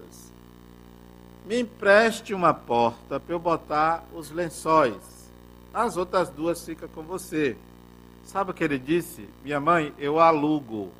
Me 1.46 1.60
empreste 1.60 2.34
uma 2.34 2.52
porta 2.52 3.20
para 3.20 3.32
eu 3.32 3.38
botar 3.38 4.04
os 4.12 4.32
lençóis. 4.32 5.30
As 5.72 5.96
outras 5.96 6.28
duas 6.28 6.64
ficam 6.64 6.88
com 6.88 7.04
você. 7.04 7.56
Sabe 8.24 8.50
o 8.50 8.54
que 8.54 8.64
ele 8.64 8.80
disse? 8.80 9.28
Minha 9.44 9.60
mãe, 9.60 9.94
eu 9.96 10.18
alugo. 10.18 10.90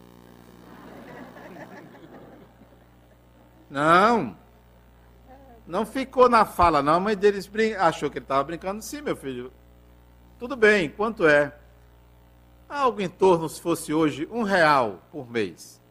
Não. 3.68 4.36
Não 5.66 5.84
ficou 5.84 6.28
na 6.28 6.44
fala, 6.44 6.80
não. 6.80 6.94
A 6.94 7.00
mãe 7.00 7.16
deles 7.16 7.50
achou 7.80 8.08
que 8.08 8.18
ele 8.18 8.24
estava 8.24 8.44
brincando. 8.44 8.80
Sim, 8.82 9.00
meu 9.00 9.16
filho. 9.16 9.52
Tudo 10.38 10.54
bem, 10.54 10.88
quanto 10.88 11.26
é? 11.26 11.52
Algo 12.68 13.00
em 13.00 13.08
torno, 13.08 13.48
se 13.48 13.60
fosse 13.60 13.92
hoje, 13.92 14.28
um 14.30 14.44
real 14.44 15.02
por 15.10 15.28
mês. 15.28 15.82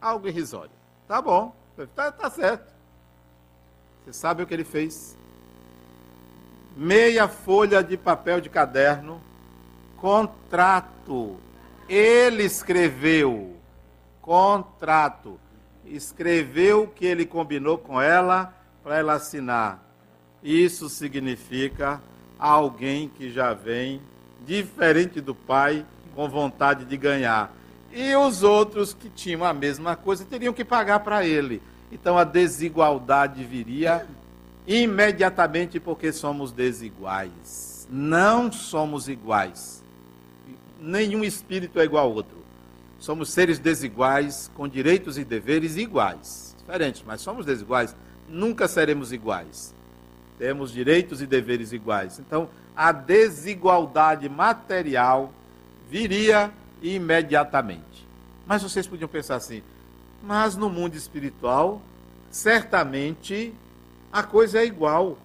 Algo 0.00 0.26
irrisório. 0.26 0.72
Tá 1.06 1.22
bom, 1.22 1.54
tá, 1.94 2.10
tá 2.10 2.28
certo. 2.28 2.77
Você 4.08 4.14
sabe 4.14 4.42
o 4.42 4.46
que 4.46 4.54
ele 4.54 4.64
fez? 4.64 5.14
Meia 6.74 7.28
folha 7.28 7.84
de 7.84 7.94
papel 7.94 8.40
de 8.40 8.48
caderno, 8.48 9.20
contrato. 9.98 11.36
Ele 11.86 12.44
escreveu 12.44 13.54
contrato 14.22 15.38
escreveu 15.86 16.84
o 16.84 16.86
que 16.86 17.04
ele 17.04 17.26
combinou 17.26 17.76
com 17.76 18.00
ela 18.00 18.54
para 18.82 18.98
ela 18.98 19.14
assinar. 19.14 19.82
Isso 20.42 20.88
significa 20.88 22.00
alguém 22.38 23.08
que 23.08 23.30
já 23.30 23.52
vem 23.52 24.00
diferente 24.44 25.20
do 25.20 25.34
pai, 25.34 25.84
com 26.14 26.28
vontade 26.28 26.84
de 26.84 26.96
ganhar. 26.96 27.54
E 27.92 28.14
os 28.16 28.42
outros 28.42 28.92
que 28.92 29.08
tinham 29.08 29.44
a 29.44 29.52
mesma 29.52 29.96
coisa 29.96 30.24
teriam 30.24 30.52
que 30.52 30.64
pagar 30.64 31.00
para 31.00 31.24
ele. 31.24 31.62
Então 31.90 32.18
a 32.18 32.24
desigualdade 32.24 33.42
viria 33.44 34.06
imediatamente 34.66 35.80
porque 35.80 36.12
somos 36.12 36.52
desiguais. 36.52 37.86
Não 37.90 38.52
somos 38.52 39.08
iguais. 39.08 39.82
Nenhum 40.80 41.24
espírito 41.24 41.80
é 41.80 41.84
igual 41.84 42.06
ao 42.06 42.14
outro. 42.14 42.38
Somos 42.98 43.30
seres 43.30 43.58
desiguais, 43.58 44.50
com 44.54 44.68
direitos 44.68 45.16
e 45.16 45.24
deveres 45.24 45.76
iguais. 45.76 46.54
Diferentes, 46.58 47.02
mas 47.06 47.20
somos 47.20 47.46
desiguais. 47.46 47.94
Nunca 48.28 48.68
seremos 48.68 49.12
iguais. 49.12 49.74
Temos 50.38 50.72
direitos 50.72 51.22
e 51.22 51.26
deveres 51.26 51.72
iguais. 51.72 52.18
Então, 52.18 52.48
a 52.76 52.92
desigualdade 52.92 54.28
material 54.28 55.32
viria 55.88 56.52
imediatamente. 56.82 58.06
Mas 58.46 58.62
vocês 58.62 58.86
podiam 58.86 59.08
pensar 59.08 59.36
assim: 59.36 59.62
mas 60.22 60.56
no 60.56 60.68
mundo 60.68 60.94
espiritual, 60.94 61.80
certamente 62.30 63.54
a 64.12 64.22
coisa 64.22 64.58
é 64.60 64.64
igual. 64.64 65.18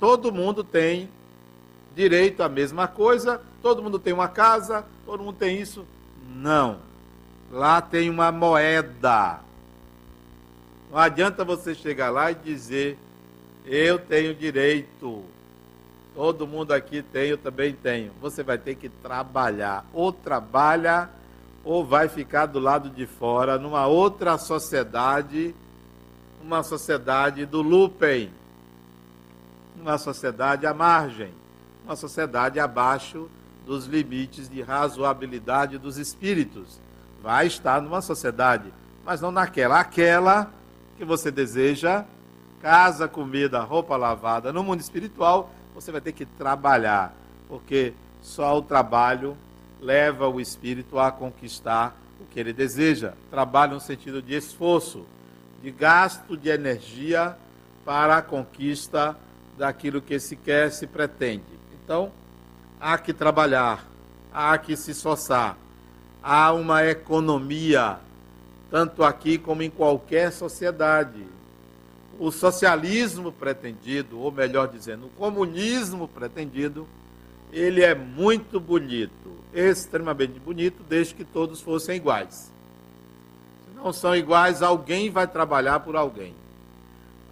Todo 0.00 0.32
mundo 0.32 0.64
tem 0.64 1.08
direito 1.94 2.42
à 2.42 2.48
mesma 2.48 2.88
coisa, 2.88 3.40
todo 3.60 3.82
mundo 3.82 3.98
tem 3.98 4.12
uma 4.12 4.28
casa, 4.28 4.84
todo 5.04 5.22
mundo 5.22 5.36
tem 5.36 5.60
isso. 5.60 5.86
Não. 6.34 6.78
Lá 7.50 7.80
tem 7.80 8.08
uma 8.08 8.32
moeda. 8.32 9.40
Não 10.90 10.98
adianta 10.98 11.44
você 11.44 11.74
chegar 11.74 12.10
lá 12.10 12.30
e 12.30 12.34
dizer: 12.34 12.98
Eu 13.64 13.98
tenho 13.98 14.34
direito. 14.34 15.24
Todo 16.14 16.46
mundo 16.46 16.72
aqui 16.72 17.02
tem, 17.02 17.30
eu 17.30 17.38
também 17.38 17.72
tenho. 17.72 18.12
Você 18.20 18.42
vai 18.42 18.58
ter 18.58 18.74
que 18.74 18.88
trabalhar. 18.88 19.86
Ou 19.94 20.12
trabalha, 20.12 21.08
ou 21.64 21.84
vai 21.84 22.08
ficar 22.08 22.46
do 22.46 22.58
lado 22.58 22.90
de 22.90 23.06
fora, 23.06 23.58
numa 23.58 23.86
outra 23.86 24.36
sociedade, 24.38 25.54
uma 26.42 26.62
sociedade 26.62 27.46
do 27.46 27.62
Lupen, 27.62 28.30
uma 29.80 29.98
sociedade 29.98 30.66
à 30.66 30.74
margem, 30.74 31.32
uma 31.84 31.96
sociedade 31.96 32.58
abaixo 32.58 33.28
dos 33.66 33.86
limites 33.86 34.48
de 34.48 34.60
razoabilidade 34.60 35.78
dos 35.78 35.98
espíritos 35.98 36.80
vai 37.22 37.46
estar 37.46 37.80
numa 37.80 38.02
sociedade, 38.02 38.72
mas 39.04 39.20
não 39.20 39.30
naquela. 39.30 39.78
Aquela 39.78 40.50
que 40.98 41.04
você 41.04 41.30
deseja, 41.30 42.04
casa, 42.60 43.06
comida, 43.06 43.60
roupa 43.60 43.96
lavada. 43.96 44.52
No 44.52 44.64
mundo 44.64 44.80
espiritual, 44.80 45.50
você 45.74 45.92
vai 45.92 46.00
ter 46.00 46.12
que 46.12 46.26
trabalhar, 46.26 47.14
porque 47.48 47.94
só 48.20 48.58
o 48.58 48.62
trabalho 48.62 49.36
leva 49.82 50.28
o 50.28 50.40
espírito 50.40 50.98
a 50.98 51.12
conquistar 51.12 51.94
o 52.20 52.24
que 52.24 52.40
ele 52.40 52.52
deseja. 52.52 53.12
Trabalho 53.30 53.74
no 53.74 53.80
sentido 53.80 54.22
de 54.22 54.34
esforço, 54.34 55.04
de 55.62 55.70
gasto 55.70 56.36
de 56.36 56.48
energia 56.48 57.36
para 57.84 58.16
a 58.16 58.22
conquista 58.22 59.14
daquilo 59.58 60.00
que 60.00 60.18
se 60.18 60.36
quer, 60.36 60.70
se 60.70 60.86
pretende. 60.86 61.44
Então, 61.84 62.10
há 62.80 62.96
que 62.96 63.12
trabalhar, 63.12 63.84
há 64.32 64.56
que 64.56 64.76
se 64.76 64.92
esforçar 64.92 65.58
há 66.22 66.52
uma 66.52 66.86
economia, 66.86 67.98
tanto 68.70 69.02
aqui 69.02 69.36
como 69.36 69.62
em 69.62 69.70
qualquer 69.70 70.30
sociedade. 70.30 71.26
O 72.18 72.30
socialismo 72.30 73.32
pretendido, 73.32 74.20
ou 74.20 74.30
melhor 74.30 74.68
dizendo, 74.68 75.06
o 75.06 75.10
comunismo 75.10 76.06
pretendido, 76.06 76.86
ele 77.52 77.82
é 77.82 77.94
muito 77.94 78.58
bonito, 78.58 79.12
extremamente 79.52 80.40
bonito, 80.40 80.82
desde 80.88 81.14
que 81.14 81.24
todos 81.24 81.60
fossem 81.60 81.96
iguais. 81.96 82.50
Se 83.66 83.76
não 83.76 83.92
são 83.92 84.16
iguais, 84.16 84.62
alguém 84.62 85.10
vai 85.10 85.26
trabalhar 85.26 85.80
por 85.80 85.94
alguém. 85.94 86.34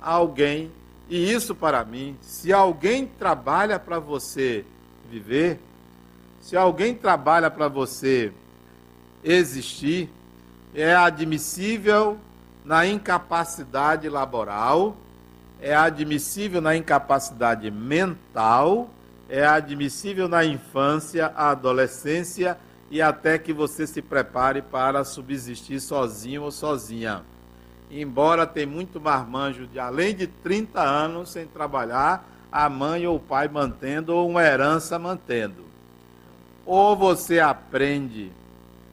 Alguém, 0.00 0.70
e 1.09 1.33
isso 1.33 1.54
para 1.54 1.85
mim, 1.85 2.16
se 2.20 2.52
alguém 2.52 3.06
trabalha 3.06 3.78
para 3.78 3.98
você 3.98 4.64
viver, 5.11 5.59
se 6.40 6.56
alguém 6.56 6.94
trabalha 6.94 7.50
para 7.50 7.68
você 7.68 8.33
existir 9.24 10.09
é 10.74 10.94
admissível 10.94 12.18
na 12.64 12.87
incapacidade 12.87 14.09
laboral, 14.09 14.96
é 15.61 15.74
admissível 15.74 16.61
na 16.61 16.76
incapacidade 16.76 17.70
mental, 17.70 18.88
é 19.30 19.46
admissível 19.46 20.28
na 20.28 20.44
infância, 20.44 21.32
adolescência 21.36 22.58
e 22.90 23.00
até 23.00 23.38
que 23.38 23.52
você 23.52 23.86
se 23.86 24.02
prepare 24.02 24.60
para 24.60 25.04
subsistir 25.04 25.80
sozinho 25.80 26.42
ou 26.42 26.50
sozinha. 26.50 27.22
embora 27.92 28.46
tem 28.46 28.66
muito 28.66 29.00
marmanjo 29.00 29.66
de 29.66 29.78
além 29.78 30.14
de 30.14 30.26
30 30.26 30.80
anos 30.80 31.30
sem 31.32 31.46
trabalhar, 31.46 32.24
a 32.50 32.68
mãe 32.68 33.04
ou 33.06 33.16
o 33.16 33.20
pai 33.20 33.48
mantendo, 33.48 34.14
ou 34.14 34.28
uma 34.28 34.42
herança 34.44 34.96
mantendo. 34.96 35.64
Ou 36.64 36.96
você 36.96 37.40
aprende 37.40 38.30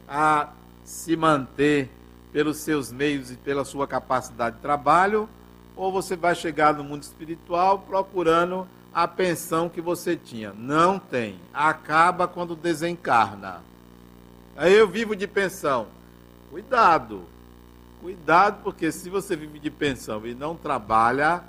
a 0.08 0.50
se 0.84 1.16
manter 1.16 1.92
pelos 2.32 2.58
seus 2.58 2.92
meios 2.92 3.32
e 3.32 3.36
pela 3.36 3.64
sua 3.66 3.88
capacidade 3.88 4.56
de 4.56 4.62
trabalho, 4.64 5.30
ou 5.76 5.92
você 5.92 6.16
vai 6.16 6.34
chegar 6.34 6.74
no 6.74 6.84
mundo 6.84 7.04
espiritual 7.04 7.80
procurando 7.80 8.68
a 8.98 9.08
pensão 9.08 9.70
que 9.70 9.80
você 9.80 10.16
tinha. 10.16 10.52
Não 10.58 10.98
tem. 10.98 11.40
Acaba 11.54 12.28
quando 12.28 12.56
desencarna. 12.56 13.62
Aí 14.56 14.74
eu 14.74 14.88
vivo 14.88 15.16
de 15.16 15.28
pensão. 15.28 15.86
Cuidado. 16.50 17.22
Cuidado, 18.02 18.64
porque 18.64 18.92
se 18.92 19.08
você 19.08 19.36
vive 19.36 19.60
de 19.60 19.70
pensão 19.70 20.26
e 20.26 20.34
não 20.34 20.56
trabalha 20.56 21.44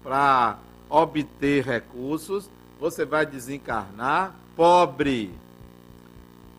para 0.00 0.58
obter 0.88 1.64
recursos, 1.64 2.48
você 2.78 3.04
vai 3.04 3.26
desencarnar 3.26 4.32
pobre. 4.54 5.34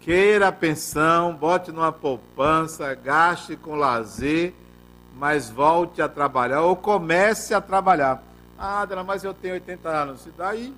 Queira 0.01 0.49
a 0.49 0.51
pensão, 0.51 1.33
bote 1.33 1.71
numa 1.71 1.93
poupança, 1.93 2.93
gaste 2.95 3.55
com 3.55 3.75
lazer, 3.75 4.53
mas 5.15 5.49
volte 5.49 6.01
a 6.01 6.09
trabalhar 6.09 6.63
ou 6.63 6.75
comece 6.75 7.53
a 7.53 7.61
trabalhar. 7.61 8.32
Ah, 8.65 8.85
Dona, 8.85 9.03
mas 9.03 9.25
eu 9.25 9.33
tenho 9.33 9.55
80 9.55 9.89
anos. 9.89 10.25
E 10.25 10.29
daí? 10.29 10.73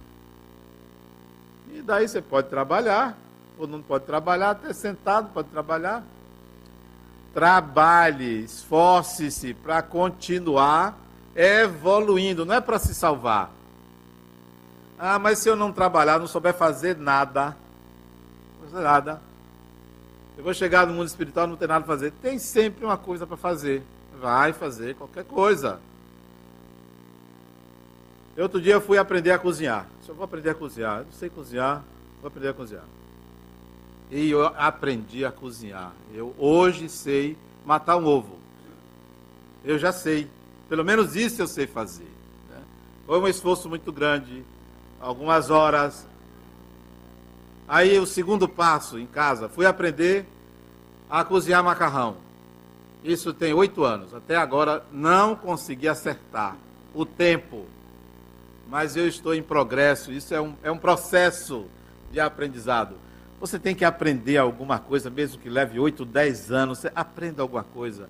E 1.71 1.83
daí 1.83 2.07
você 2.07 2.19
pode 2.19 2.49
trabalhar, 2.49 3.15
ou 3.59 3.67
não 3.67 3.79
pode 3.79 4.05
trabalhar, 4.05 4.49
até 4.49 4.73
sentado 4.73 5.29
pode 5.31 5.49
trabalhar. 5.49 6.03
Trabalhe, 7.31 8.43
esforce-se 8.43 9.53
para 9.53 9.83
continuar 9.83 10.97
evoluindo, 11.35 12.43
não 12.43 12.55
é 12.55 12.61
para 12.61 12.79
se 12.79 12.95
salvar. 12.95 13.51
Ah, 14.97 15.19
mas 15.19 15.37
se 15.37 15.47
eu 15.47 15.55
não 15.55 15.71
trabalhar, 15.71 16.17
não 16.17 16.25
souber 16.25 16.55
fazer 16.55 16.97
nada, 16.97 17.55
não 18.59 18.67
fazer 18.67 18.83
nada. 18.83 19.21
Eu 20.35 20.43
vou 20.43 20.55
chegar 20.55 20.87
no 20.87 20.93
mundo 20.95 21.05
espiritual, 21.05 21.45
não 21.45 21.55
tem 21.55 21.67
nada 21.67 21.85
para 21.85 21.93
fazer. 21.93 22.11
Tem 22.13 22.39
sempre 22.39 22.83
uma 22.83 22.97
coisa 22.97 23.27
para 23.27 23.37
fazer. 23.37 23.83
Vai 24.19 24.53
fazer 24.53 24.95
qualquer 24.95 25.25
coisa. 25.25 25.79
Outro 28.37 28.59
dia 28.59 28.73
eu 28.73 28.81
fui 28.81 28.97
aprender 28.97 29.31
a 29.31 29.39
cozinhar. 29.39 29.87
Só 30.05 30.13
vou 30.13 30.25
aprender 30.25 30.49
a 30.49 30.55
cozinhar. 30.55 30.99
Eu 30.99 31.05
não 31.05 31.11
sei 31.13 31.29
cozinhar, 31.29 31.83
vou 32.21 32.27
aprender 32.27 32.49
a 32.49 32.53
cozinhar. 32.53 32.83
E 34.11 34.29
eu 34.29 34.45
aprendi 34.45 35.23
a 35.23 35.31
cozinhar. 35.31 35.93
Eu 36.13 36.35
hoje 36.37 36.89
sei 36.89 37.37
matar 37.65 37.97
um 37.97 38.05
ovo. 38.05 38.37
Eu 39.63 39.79
já 39.79 39.91
sei. 39.91 40.29
Pelo 40.67 40.83
menos 40.83 41.15
isso 41.15 41.41
eu 41.41 41.47
sei 41.47 41.65
fazer. 41.65 42.11
Né? 42.49 42.61
Foi 43.05 43.19
um 43.19 43.27
esforço 43.27 43.69
muito 43.69 43.91
grande, 43.91 44.43
algumas 44.99 45.49
horas. 45.49 46.05
Aí 47.67 47.97
o 47.97 48.05
segundo 48.05 48.47
passo 48.47 48.99
em 48.99 49.07
casa, 49.07 49.49
fui 49.49 49.65
aprender 49.65 50.25
a 51.09 51.23
cozinhar 51.23 51.63
macarrão. 51.63 52.17
Isso 53.03 53.33
tem 53.33 53.53
oito 53.53 53.83
anos. 53.83 54.13
Até 54.13 54.35
agora 54.35 54.85
não 54.91 55.35
consegui 55.35 55.87
acertar 55.87 56.57
o 56.93 57.05
tempo. 57.05 57.65
Mas 58.69 58.95
eu 58.95 59.07
estou 59.07 59.33
em 59.33 59.43
progresso. 59.43 60.11
Isso 60.11 60.33
é 60.33 60.41
um, 60.41 60.55
é 60.63 60.71
um 60.71 60.77
processo 60.77 61.65
de 62.11 62.19
aprendizado. 62.19 62.95
Você 63.39 63.59
tem 63.59 63.75
que 63.75 63.85
aprender 63.85 64.37
alguma 64.37 64.79
coisa, 64.79 65.09
mesmo 65.09 65.39
que 65.39 65.49
leve 65.49 65.79
oito, 65.79 66.05
dez 66.05 66.51
anos. 66.51 66.79
Você 66.79 66.91
aprenda 66.95 67.41
alguma 67.41 67.63
coisa 67.63 68.09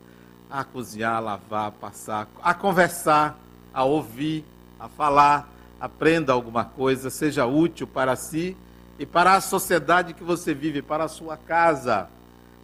a 0.50 0.64
cozinhar, 0.64 1.16
a 1.16 1.20
lavar, 1.20 1.68
a 1.68 1.72
passar, 1.72 2.28
a 2.42 2.54
conversar, 2.54 3.38
a 3.74 3.84
ouvir, 3.84 4.46
a 4.80 4.88
falar. 4.88 5.50
Aprenda 5.80 6.32
alguma 6.32 6.64
coisa, 6.64 7.10
seja 7.10 7.46
útil 7.46 7.86
para 7.86 8.16
si 8.16 8.56
e 8.98 9.06
para 9.06 9.34
a 9.34 9.42
sociedade 9.42 10.14
que 10.14 10.24
você 10.24 10.54
vive, 10.54 10.82
para 10.82 11.04
a 11.04 11.10
sua 11.10 11.36
casa, 11.36 12.08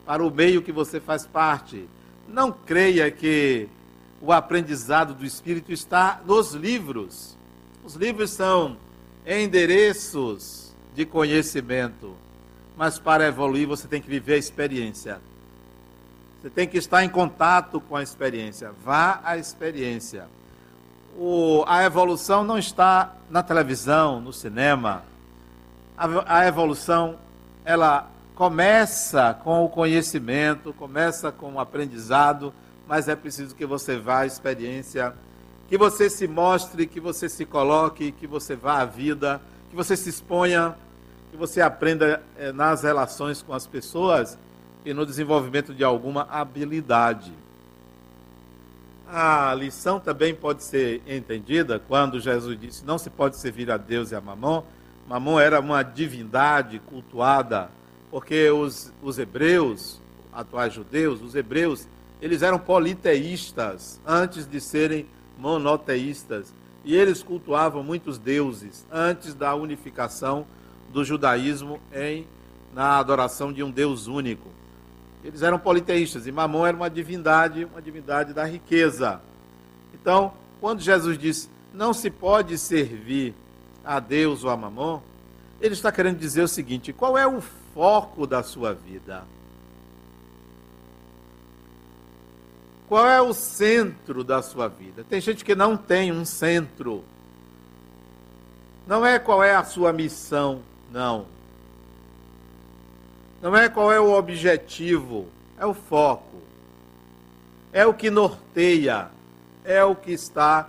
para 0.05 0.23
o 0.23 0.31
meio 0.31 0.61
que 0.61 0.71
você 0.71 0.99
faz 0.99 1.25
parte. 1.27 1.87
Não 2.27 2.51
creia 2.51 3.11
que 3.11 3.67
o 4.21 4.31
aprendizado 4.31 5.13
do 5.13 5.25
Espírito 5.25 5.71
está 5.71 6.21
nos 6.25 6.53
livros. 6.53 7.35
Os 7.83 7.95
livros 7.95 8.31
são 8.31 8.77
endereços 9.25 10.71
de 10.93 11.05
conhecimento, 11.05 12.15
mas 12.77 12.99
para 12.99 13.27
evoluir 13.27 13.67
você 13.67 13.87
tem 13.87 14.01
que 14.01 14.09
viver 14.09 14.35
a 14.35 14.37
experiência. 14.37 15.19
Você 16.41 16.49
tem 16.49 16.67
que 16.67 16.77
estar 16.77 17.03
em 17.03 17.09
contato 17.09 17.79
com 17.81 17.95
a 17.95 18.03
experiência. 18.03 18.71
Vá 18.83 19.19
à 19.23 19.37
experiência. 19.37 20.27
O, 21.17 21.63
a 21.67 21.83
evolução 21.83 22.43
não 22.43 22.57
está 22.57 23.15
na 23.29 23.43
televisão, 23.43 24.19
no 24.19 24.31
cinema. 24.31 25.03
A, 25.97 26.39
a 26.39 26.47
evolução, 26.47 27.17
ela 27.65 28.09
começa 28.35 29.33
com 29.43 29.65
o 29.65 29.69
conhecimento, 29.69 30.73
começa 30.73 31.31
com 31.31 31.53
o 31.53 31.59
aprendizado, 31.59 32.53
mas 32.87 33.07
é 33.07 33.15
preciso 33.15 33.55
que 33.55 33.65
você 33.65 33.97
vá 33.97 34.19
à 34.19 34.25
experiência, 34.25 35.13
que 35.71 35.77
você 35.77 36.09
se 36.09 36.27
mostre, 36.27 36.85
que 36.85 36.99
você 36.99 37.29
se 37.29 37.45
coloque, 37.45 38.11
que 38.11 38.27
você 38.27 38.57
vá 38.57 38.81
à 38.81 38.85
vida, 38.85 39.41
que 39.69 39.75
você 39.75 39.95
se 39.95 40.09
exponha, 40.09 40.75
que 41.31 41.37
você 41.37 41.61
aprenda 41.61 42.21
é, 42.37 42.51
nas 42.51 42.83
relações 42.83 43.41
com 43.41 43.53
as 43.53 43.65
pessoas 43.65 44.37
e 44.83 44.93
no 44.93 45.05
desenvolvimento 45.05 45.73
de 45.73 45.81
alguma 45.81 46.27
habilidade. 46.29 47.31
A 49.07 49.55
lição 49.55 49.97
também 49.97 50.35
pode 50.35 50.61
ser 50.65 51.01
entendida 51.07 51.79
quando 51.79 52.19
Jesus 52.19 52.59
disse: 52.59 52.83
não 52.83 52.97
se 52.97 53.09
pode 53.09 53.37
servir 53.37 53.71
a 53.71 53.77
Deus 53.77 54.11
e 54.11 54.15
a 54.15 54.19
Mamon. 54.19 54.63
Mamon 55.07 55.39
era 55.39 55.61
uma 55.61 55.83
divindade 55.83 56.79
cultuada, 56.79 57.71
porque 58.09 58.51
os, 58.51 58.91
os 59.01 59.17
hebreus, 59.17 60.01
atuais 60.33 60.73
judeus, 60.73 61.21
os 61.21 61.33
hebreus, 61.33 61.87
eles 62.21 62.41
eram 62.41 62.59
politeístas 62.59 64.01
antes 64.05 64.45
de 64.45 64.59
serem 64.59 65.07
monoteístas. 65.41 66.53
E 66.85 66.95
eles 66.95 67.23
cultuavam 67.23 67.83
muitos 67.83 68.19
deuses 68.19 68.85
antes 68.91 69.33
da 69.33 69.55
unificação 69.55 70.45
do 70.93 71.03
judaísmo 71.03 71.79
em 71.91 72.27
na 72.73 72.97
adoração 72.97 73.51
de 73.51 73.61
um 73.61 73.69
Deus 73.69 74.07
único. 74.07 74.47
Eles 75.23 75.41
eram 75.41 75.59
politeístas 75.59 76.25
e 76.25 76.31
Mamon 76.31 76.65
era 76.65 76.77
uma 76.77 76.89
divindade, 76.89 77.65
uma 77.65 77.81
divindade 77.81 78.33
da 78.33 78.45
riqueza. 78.45 79.21
Então, 79.93 80.33
quando 80.59 80.79
Jesus 80.79 81.17
diz 81.17 81.49
não 81.73 81.93
se 81.93 82.09
pode 82.09 82.57
servir 82.57 83.33
a 83.83 83.99
Deus 83.99 84.43
ou 84.43 84.49
a 84.49 84.57
Mamon, 84.57 85.01
ele 85.59 85.73
está 85.73 85.91
querendo 85.91 86.17
dizer 86.17 86.43
o 86.43 86.47
seguinte: 86.47 86.93
qual 86.93 87.17
é 87.17 87.27
o 87.27 87.41
foco 87.73 88.25
da 88.25 88.41
sua 88.41 88.73
vida? 88.73 89.23
Qual 92.91 93.07
é 93.07 93.21
o 93.21 93.33
centro 93.33 94.21
da 94.21 94.41
sua 94.41 94.67
vida? 94.67 95.01
Tem 95.01 95.21
gente 95.21 95.45
que 95.45 95.55
não 95.55 95.77
tem 95.77 96.11
um 96.11 96.25
centro. 96.25 97.05
Não 98.85 99.05
é 99.05 99.17
qual 99.17 99.41
é 99.41 99.55
a 99.55 99.63
sua 99.63 99.93
missão, 99.93 100.61
não. 100.91 101.25
Não 103.41 103.55
é 103.55 103.69
qual 103.69 103.93
é 103.93 103.99
o 104.01 104.11
objetivo, 104.11 105.29
é 105.57 105.65
o 105.65 105.73
foco. 105.73 106.41
É 107.71 107.85
o 107.85 107.93
que 107.93 108.09
norteia, 108.09 109.07
é 109.63 109.81
o 109.85 109.95
que 109.95 110.11
está 110.11 110.67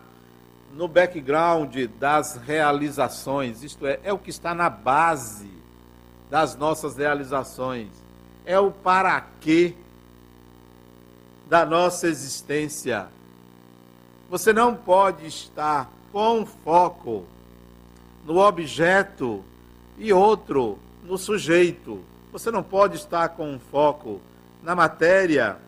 no 0.75 0.87
background 0.87 1.77
das 1.99 2.37
realizações, 2.37 3.65
isto 3.65 3.85
é, 3.85 3.99
é 4.05 4.13
o 4.13 4.19
que 4.19 4.31
está 4.31 4.55
na 4.55 4.71
base 4.71 5.51
das 6.31 6.55
nossas 6.55 6.97
realizações. 6.97 7.89
É 8.47 8.61
o 8.61 8.71
para 8.71 9.21
quê 9.41 9.75
da 11.53 11.67
nossa 11.67 12.09
existência. 12.09 13.09
Você 14.31 14.55
não 14.55 14.75
pode 14.75 15.27
estar 15.27 15.93
com 16.11 16.47
foco 16.47 17.27
no 18.25 18.39
objeto 18.39 19.45
e 19.99 20.15
outro 20.15 20.79
no 21.05 21.19
sujeito. 21.19 22.01
Você 22.33 22.51
não 22.51 22.63
pode 22.63 22.97
estar 22.97 23.29
com 23.29 23.61
foco 23.71 24.19
na 24.63 24.75
matéria 24.75 25.59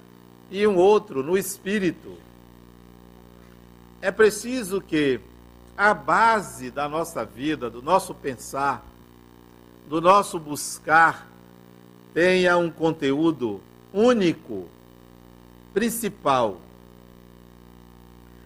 e 0.50 0.66
um 0.66 0.76
outro 0.76 1.22
no 1.22 1.36
espírito. 1.36 2.16
É 4.00 4.10
preciso 4.10 4.80
que 4.80 5.20
a 5.76 5.92
base 5.92 6.70
da 6.70 6.88
nossa 6.88 7.26
vida, 7.26 7.68
do 7.68 7.82
nosso 7.82 8.14
pensar, 8.14 8.82
do 9.86 10.00
nosso 10.00 10.38
buscar, 10.38 11.28
tenha 12.14 12.56
um 12.56 12.70
conteúdo 12.70 13.60
único, 13.92 14.66
principal. 15.74 16.60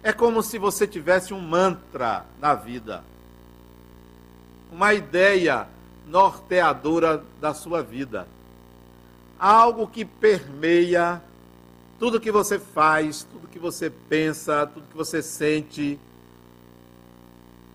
É 0.02 0.12
como 0.12 0.42
se 0.42 0.58
você 0.58 0.86
tivesse 0.86 1.32
um 1.32 1.40
mantra 1.40 2.24
na 2.40 2.54
vida, 2.54 3.04
uma 4.72 4.94
ideia 4.94 5.68
norteadora 6.06 7.22
da 7.40 7.54
sua 7.54 7.82
vida. 7.82 8.26
Algo 9.38 9.86
que 9.86 10.04
permeia 10.04 11.22
Tudo 11.98 12.20
que 12.20 12.30
você 12.30 12.60
faz, 12.60 13.24
tudo 13.24 13.48
que 13.48 13.58
você 13.58 13.90
pensa, 13.90 14.64
tudo 14.66 14.86
que 14.86 14.96
você 14.96 15.20
sente, 15.20 15.98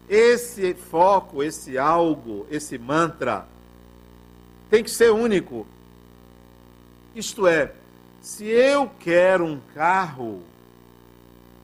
esse 0.08 0.74
foco, 0.74 1.44
esse 1.44 1.78
algo, 1.78 2.48
esse 2.50 2.78
mantra, 2.78 3.46
tem 4.70 4.82
que 4.82 4.90
ser 4.90 5.12
único. 5.12 5.68
Isto 7.14 7.46
é, 7.46 7.74
se 8.24 8.46
eu 8.46 8.90
quero 9.02 9.46
um 9.46 9.60
carro 9.76 10.42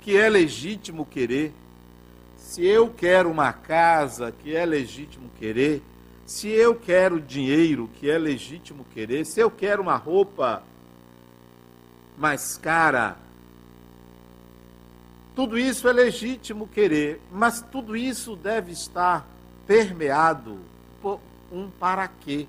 que 0.01 0.17
é 0.17 0.27
legítimo 0.27 1.05
querer, 1.05 1.53
se 2.35 2.65
eu 2.65 2.89
quero 2.89 3.31
uma 3.31 3.53
casa 3.53 4.33
que 4.33 4.53
é 4.53 4.65
legítimo 4.65 5.29
querer, 5.39 5.81
se 6.25 6.49
eu 6.49 6.75
quero 6.75 7.21
dinheiro 7.21 7.89
que 7.95 8.11
é 8.11 8.17
legítimo 8.17 8.85
querer, 8.93 9.25
se 9.25 9.39
eu 9.39 9.49
quero 9.49 9.81
uma 9.81 9.95
roupa 9.95 10.61
mais 12.17 12.57
cara, 12.57 13.17
tudo 15.33 15.57
isso 15.57 15.87
é 15.87 15.93
legítimo 15.93 16.67
querer, 16.67 17.21
mas 17.31 17.61
tudo 17.61 17.95
isso 17.95 18.35
deve 18.35 18.73
estar 18.73 19.25
permeado 19.65 20.59
por 21.01 21.21
um 21.53 21.69
para 21.69 22.05
quê. 22.09 22.45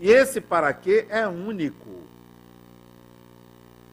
E 0.00 0.08
esse 0.08 0.40
para 0.40 0.72
quê 0.72 1.06
é 1.08 1.26
único. 1.26 1.96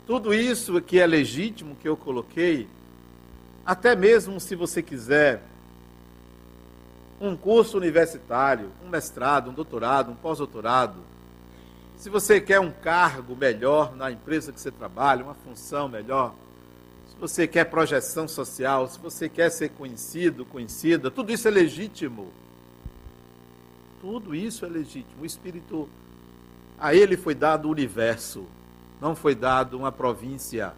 Tudo 0.05 0.33
isso 0.33 0.81
que 0.81 0.99
é 0.99 1.07
legítimo 1.07 1.75
que 1.75 1.87
eu 1.87 1.95
coloquei, 1.95 2.67
até 3.65 3.95
mesmo 3.95 4.39
se 4.39 4.55
você 4.55 4.81
quiser 4.81 5.41
um 7.21 7.37
curso 7.37 7.77
universitário, 7.77 8.69
um 8.85 8.89
mestrado, 8.89 9.49
um 9.49 9.53
doutorado, 9.53 10.11
um 10.11 10.15
pós-doutorado, 10.15 10.97
se 11.95 12.09
você 12.09 12.41
quer 12.41 12.59
um 12.59 12.69
cargo 12.69 13.33
melhor 13.33 13.95
na 13.95 14.11
empresa 14.11 14.51
que 14.51 14.59
você 14.59 14.71
trabalha, 14.71 15.23
uma 15.23 15.35
função 15.35 15.87
melhor, 15.87 16.35
se 17.09 17.15
você 17.17 17.47
quer 17.47 17.63
projeção 17.63 18.27
social, 18.27 18.89
se 18.89 18.99
você 18.99 19.29
quer 19.29 19.49
ser 19.49 19.69
conhecido, 19.69 20.43
conhecida, 20.43 21.09
tudo 21.09 21.31
isso 21.31 21.47
é 21.47 21.51
legítimo. 21.51 22.27
Tudo 24.01 24.35
isso 24.35 24.65
é 24.65 24.67
legítimo. 24.67 25.21
O 25.21 25.25
Espírito, 25.25 25.87
a 26.77 26.93
ele 26.93 27.15
foi 27.15 27.33
dado 27.33 27.69
o 27.69 27.71
universo, 27.71 28.45
não 29.03 29.17
foi 29.17 29.35
dado 29.35 29.77
uma 29.77 29.91
província, 29.91 30.73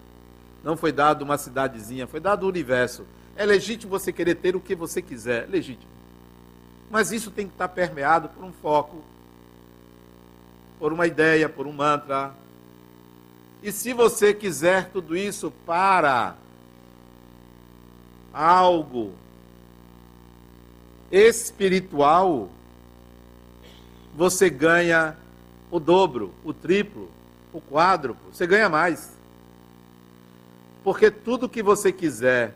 não 0.63 0.76
foi 0.76 0.91
dado 0.91 1.21
uma 1.21 1.38
cidadezinha, 1.38 2.07
foi 2.07 2.19
dado 2.19 2.41
o 2.41 2.49
universo. 2.49 3.05
É 3.36 3.45
legítimo 3.45 3.91
você 3.91 4.11
querer 4.11 4.34
ter 4.34 4.55
o 4.55 4.59
que 4.59 4.73
você 4.73 4.99
quiser, 4.99 5.47
legítimo. 5.47 5.91
Mas 6.89 7.11
isso 7.11 7.30
tem 7.30 7.45
que 7.45 7.53
estar 7.53 7.67
permeado 7.67 8.30
por 8.30 8.43
um 8.43 8.51
foco, 8.51 9.03
por 10.80 10.91
uma 10.91 11.05
ideia, 11.05 11.47
por 11.47 11.67
um 11.67 11.71
mantra. 11.71 12.34
E 13.61 13.71
se 13.71 13.93
você 13.93 14.34
quiser 14.34 14.89
tudo 14.89 15.15
isso 15.15 15.53
para 15.63 16.36
algo 18.34 19.13
espiritual, 21.11 22.49
você 24.15 24.49
ganha 24.49 25.15
o 25.69 25.80
dobro, 25.80 26.34
o 26.43 26.51
triplo, 26.51 27.13
o 27.58 27.62
quádruplo, 27.62 28.34
você 28.34 28.45
ganha 28.45 28.70
mais. 28.70 29.16
Porque 30.84 31.10
tudo 31.10 31.49
que 31.49 31.64
você 31.64 31.91
quiser 31.91 32.53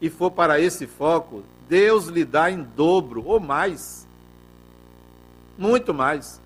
e 0.00 0.08
for 0.08 0.30
para 0.30 0.60
esse 0.60 0.86
foco, 0.86 1.42
Deus 1.68 2.06
lhe 2.06 2.24
dá 2.24 2.50
em 2.50 2.62
dobro 2.62 3.22
ou 3.26 3.38
mais. 3.38 4.06
Muito 5.56 5.92
mais. 5.92 6.40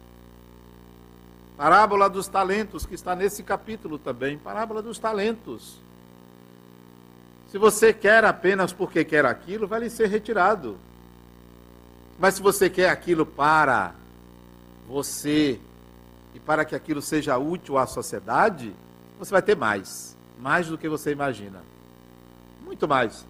Parábola 1.57 2.09
dos 2.09 2.26
talentos, 2.26 2.84
que 2.84 2.95
está 2.95 3.14
nesse 3.14 3.43
capítulo 3.43 3.99
também. 3.99 4.36
Parábola 4.38 4.82
dos 4.82 4.99
talentos. 4.99 5.78
Se 7.51 7.59
você 7.59 7.93
quer 7.93 8.24
apenas 8.24 8.72
porque 8.72 9.05
quer 9.05 9.26
aquilo, 9.26 9.68
vai 9.68 9.80
lhe 9.80 9.90
ser 9.90 10.09
retirado. 10.09 10.78
Mas 12.18 12.34
se 12.34 12.43
você 12.43 12.70
quer 12.70 12.88
aquilo 12.88 13.26
para 13.26 13.95
você 14.88 15.61
e 16.35 16.41
para 16.41 16.64
que 16.64 16.74
aquilo 16.74 17.03
seja 17.03 17.37
útil 17.39 17.78
à 17.78 17.87
sociedade, 17.87 18.74
você 19.18 19.30
vai 19.30 19.43
ter 19.43 19.57
mais. 19.57 20.16
Mais 20.41 20.66
do 20.66 20.78
que 20.78 20.89
você 20.89 21.12
imagina. 21.12 21.62
Muito 22.64 22.89
mais. 22.89 23.26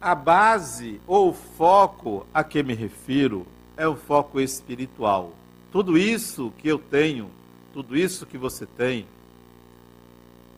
A 0.00 0.14
base 0.14 1.00
ou 1.06 1.32
foco 1.32 2.26
a 2.32 2.44
que 2.44 2.62
me 2.62 2.74
refiro 2.74 3.46
é 3.76 3.86
o 3.86 3.96
foco 3.96 4.40
espiritual. 4.40 5.32
Tudo 5.72 5.98
isso 5.98 6.52
que 6.58 6.68
eu 6.68 6.78
tenho, 6.78 7.30
tudo 7.72 7.96
isso 7.96 8.24
que 8.24 8.38
você 8.38 8.64
tem, 8.64 9.06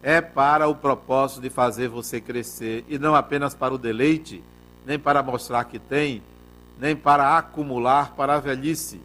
é 0.03 0.21
para 0.21 0.69
o 0.69 0.75
propósito 0.75 1.41
de 1.41 1.51
fazer 1.51 1.89
você 1.89 2.21
crescer 2.21 2.85
e 2.89 2.99
não 2.99 3.15
apenas 3.15 3.55
para 3.55 3.75
o 3.75 3.79
deleite, 3.79 4.43
nem 4.87 4.99
para 4.99 5.23
mostrar 5.23 5.65
que 5.65 5.79
tem, 5.79 6.23
nem 6.79 6.95
para 6.95 7.37
acumular 7.37 8.15
para 8.15 8.35
a 8.35 8.41
velhice. 8.41 9.01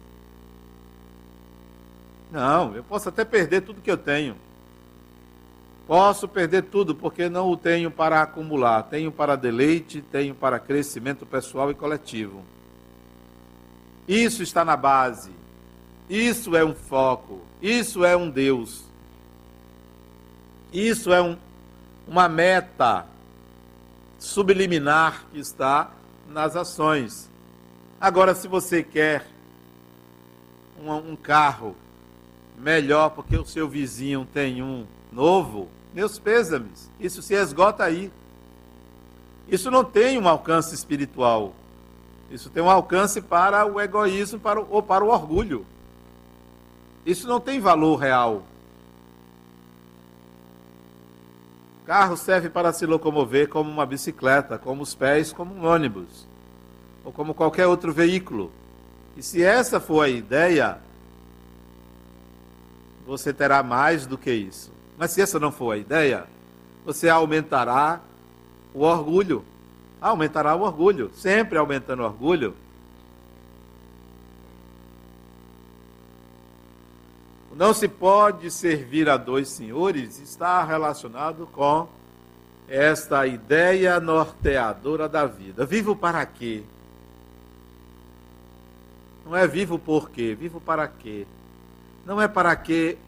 Não, 2.30 2.74
eu 2.74 2.82
posso 2.82 3.08
até 3.08 3.24
perder 3.24 3.62
tudo 3.62 3.80
que 3.80 3.90
eu 3.90 3.96
tenho, 3.96 4.36
Posso 5.86 6.26
perder 6.26 6.62
tudo 6.62 6.94
porque 6.94 7.28
não 7.28 7.50
o 7.50 7.56
tenho 7.56 7.90
para 7.90 8.22
acumular, 8.22 8.84
tenho 8.84 9.12
para 9.12 9.36
deleite, 9.36 10.00
tenho 10.00 10.34
para 10.34 10.58
crescimento 10.58 11.26
pessoal 11.26 11.70
e 11.70 11.74
coletivo. 11.74 12.42
Isso 14.08 14.42
está 14.42 14.64
na 14.64 14.76
base. 14.76 15.30
Isso 16.08 16.56
é 16.56 16.64
um 16.64 16.74
foco. 16.74 17.42
Isso 17.60 18.02
é 18.02 18.16
um 18.16 18.30
Deus. 18.30 18.84
Isso 20.72 21.12
é 21.12 21.20
um, 21.20 21.36
uma 22.08 22.28
meta 22.28 23.06
subliminar 24.18 25.26
que 25.30 25.38
está 25.38 25.90
nas 26.28 26.56
ações. 26.56 27.30
Agora, 28.04 28.34
se 28.34 28.46
você 28.46 28.82
quer 28.82 29.24
um, 30.78 30.92
um 30.92 31.16
carro 31.16 31.74
melhor 32.58 33.08
porque 33.08 33.34
o 33.34 33.46
seu 33.46 33.66
vizinho 33.66 34.28
tem 34.30 34.62
um 34.62 34.84
novo, 35.10 35.70
meus 35.94 36.18
pêsames. 36.18 36.90
Isso 37.00 37.22
se 37.22 37.32
esgota 37.32 37.82
aí. 37.82 38.12
Isso 39.48 39.70
não 39.70 39.82
tem 39.82 40.18
um 40.18 40.28
alcance 40.28 40.74
espiritual. 40.74 41.54
Isso 42.30 42.50
tem 42.50 42.62
um 42.62 42.68
alcance 42.68 43.22
para 43.22 43.64
o 43.64 43.80
egoísmo 43.80 44.38
para 44.38 44.60
o, 44.60 44.66
ou 44.68 44.82
para 44.82 45.02
o 45.02 45.08
orgulho. 45.08 45.64
Isso 47.06 47.26
não 47.26 47.40
tem 47.40 47.58
valor 47.58 47.96
real. 47.96 48.42
Carro 51.86 52.18
serve 52.18 52.50
para 52.50 52.70
se 52.70 52.84
locomover 52.84 53.48
como 53.48 53.70
uma 53.70 53.86
bicicleta, 53.86 54.58
como 54.58 54.82
os 54.82 54.94
pés, 54.94 55.32
como 55.32 55.54
um 55.54 55.64
ônibus, 55.64 56.33
ou 57.04 57.12
como 57.12 57.34
qualquer 57.34 57.66
outro 57.66 57.92
veículo. 57.92 58.50
E 59.16 59.22
se 59.22 59.42
essa 59.42 59.78
for 59.78 60.02
a 60.02 60.08
ideia, 60.08 60.78
você 63.06 63.32
terá 63.32 63.62
mais 63.62 64.06
do 64.06 64.16
que 64.16 64.32
isso. 64.32 64.72
Mas 64.96 65.10
se 65.10 65.20
essa 65.20 65.38
não 65.38 65.52
for 65.52 65.72
a 65.72 65.76
ideia, 65.76 66.26
você 66.84 67.08
aumentará 67.08 68.00
o 68.72 68.80
orgulho. 68.80 69.44
Aumentará 70.00 70.54
o 70.54 70.62
orgulho, 70.62 71.10
sempre 71.14 71.58
aumentando 71.58 72.02
o 72.02 72.06
orgulho. 72.06 72.54
Não 77.56 77.72
se 77.72 77.86
pode 77.86 78.50
servir 78.50 79.08
a 79.08 79.16
dois 79.16 79.48
senhores 79.48 80.18
está 80.18 80.64
relacionado 80.64 81.48
com 81.52 81.86
esta 82.66 83.26
ideia 83.28 84.00
norteadora 84.00 85.08
da 85.08 85.24
vida. 85.24 85.64
Vivo 85.64 85.94
para 85.94 86.26
quê? 86.26 86.64
Não 89.24 89.34
é 89.34 89.46
vivo 89.46 89.78
por 89.78 90.10
quê, 90.10 90.34
vivo 90.34 90.60
para 90.60 90.86
quê? 90.86 91.26
Não 92.04 92.20
é 92.20 92.28
para 92.28 92.54
quê 92.54 92.98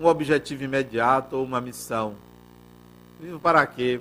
um 0.00 0.06
objetivo 0.06 0.64
imediato 0.64 1.36
ou 1.36 1.44
uma 1.44 1.60
missão. 1.60 2.14
Vivo 3.20 3.38
para 3.38 3.66
quê? 3.66 4.00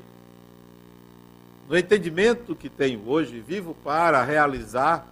No 1.68 1.78
entendimento 1.78 2.56
que 2.56 2.70
tenho 2.70 3.06
hoje, 3.10 3.42
vivo 3.42 3.76
para 3.84 4.24
realizar 4.24 5.06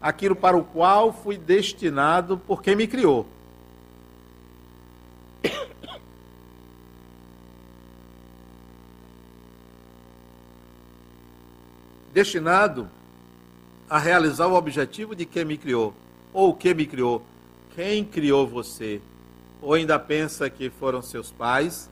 aquilo 0.00 0.36
para 0.36 0.56
o 0.56 0.62
qual 0.62 1.12
fui 1.12 1.36
destinado 1.36 2.38
por 2.38 2.62
quem 2.62 2.76
me 2.76 2.86
criou. 2.86 3.26
Destinado 12.12 12.88
a 13.92 13.98
realizar 13.98 14.46
o 14.46 14.54
objetivo 14.54 15.14
de 15.14 15.26
quem 15.26 15.44
me 15.44 15.58
criou, 15.58 15.92
ou 16.32 16.50
o 16.50 16.54
que 16.54 16.72
me 16.72 16.86
criou. 16.86 17.22
Quem 17.74 18.04
criou 18.04 18.46
você? 18.46 19.00
ou 19.62 19.74
ainda 19.74 19.96
pensa 19.96 20.50
que 20.50 20.68
foram 20.68 21.00
seus 21.00 21.30
pais, 21.30 21.88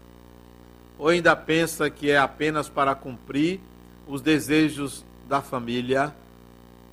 ou 0.99 1.09
ainda 1.09 1.37
pensa 1.37 1.89
que 1.89 2.11
é 2.11 2.19
apenas 2.19 2.69
para 2.69 2.97
cumprir 2.97 3.61
os 4.09 4.21
desejos 4.21 5.05
da 5.29 5.41
família 5.41 6.13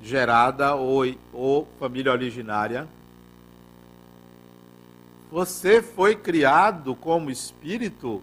gerada 0.04 0.76
ou, 0.76 1.04
ou 1.34 1.68
família 1.80 2.12
originária. 2.12 2.88
Você 5.32 5.82
foi 5.82 6.16
criado 6.16 6.96
como 6.96 7.32
espírito 7.32 8.22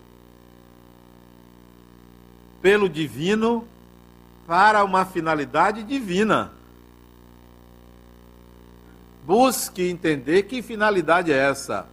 pelo 2.63 2.89
divino 2.89 3.67
para 4.47 4.85
uma 4.85 5.05
finalidade 5.05 5.83
divina. 5.83 6.53
Busque 9.27 9.89
entender 9.89 10.43
que 10.43 10.61
finalidade 10.61 11.33
é 11.33 11.37
essa. 11.37 11.87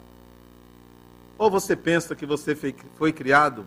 Ou 1.37 1.49
você 1.49 1.75
pensa 1.77 2.13
que 2.13 2.25
você 2.25 2.55
foi 2.95 3.13
criado 3.13 3.65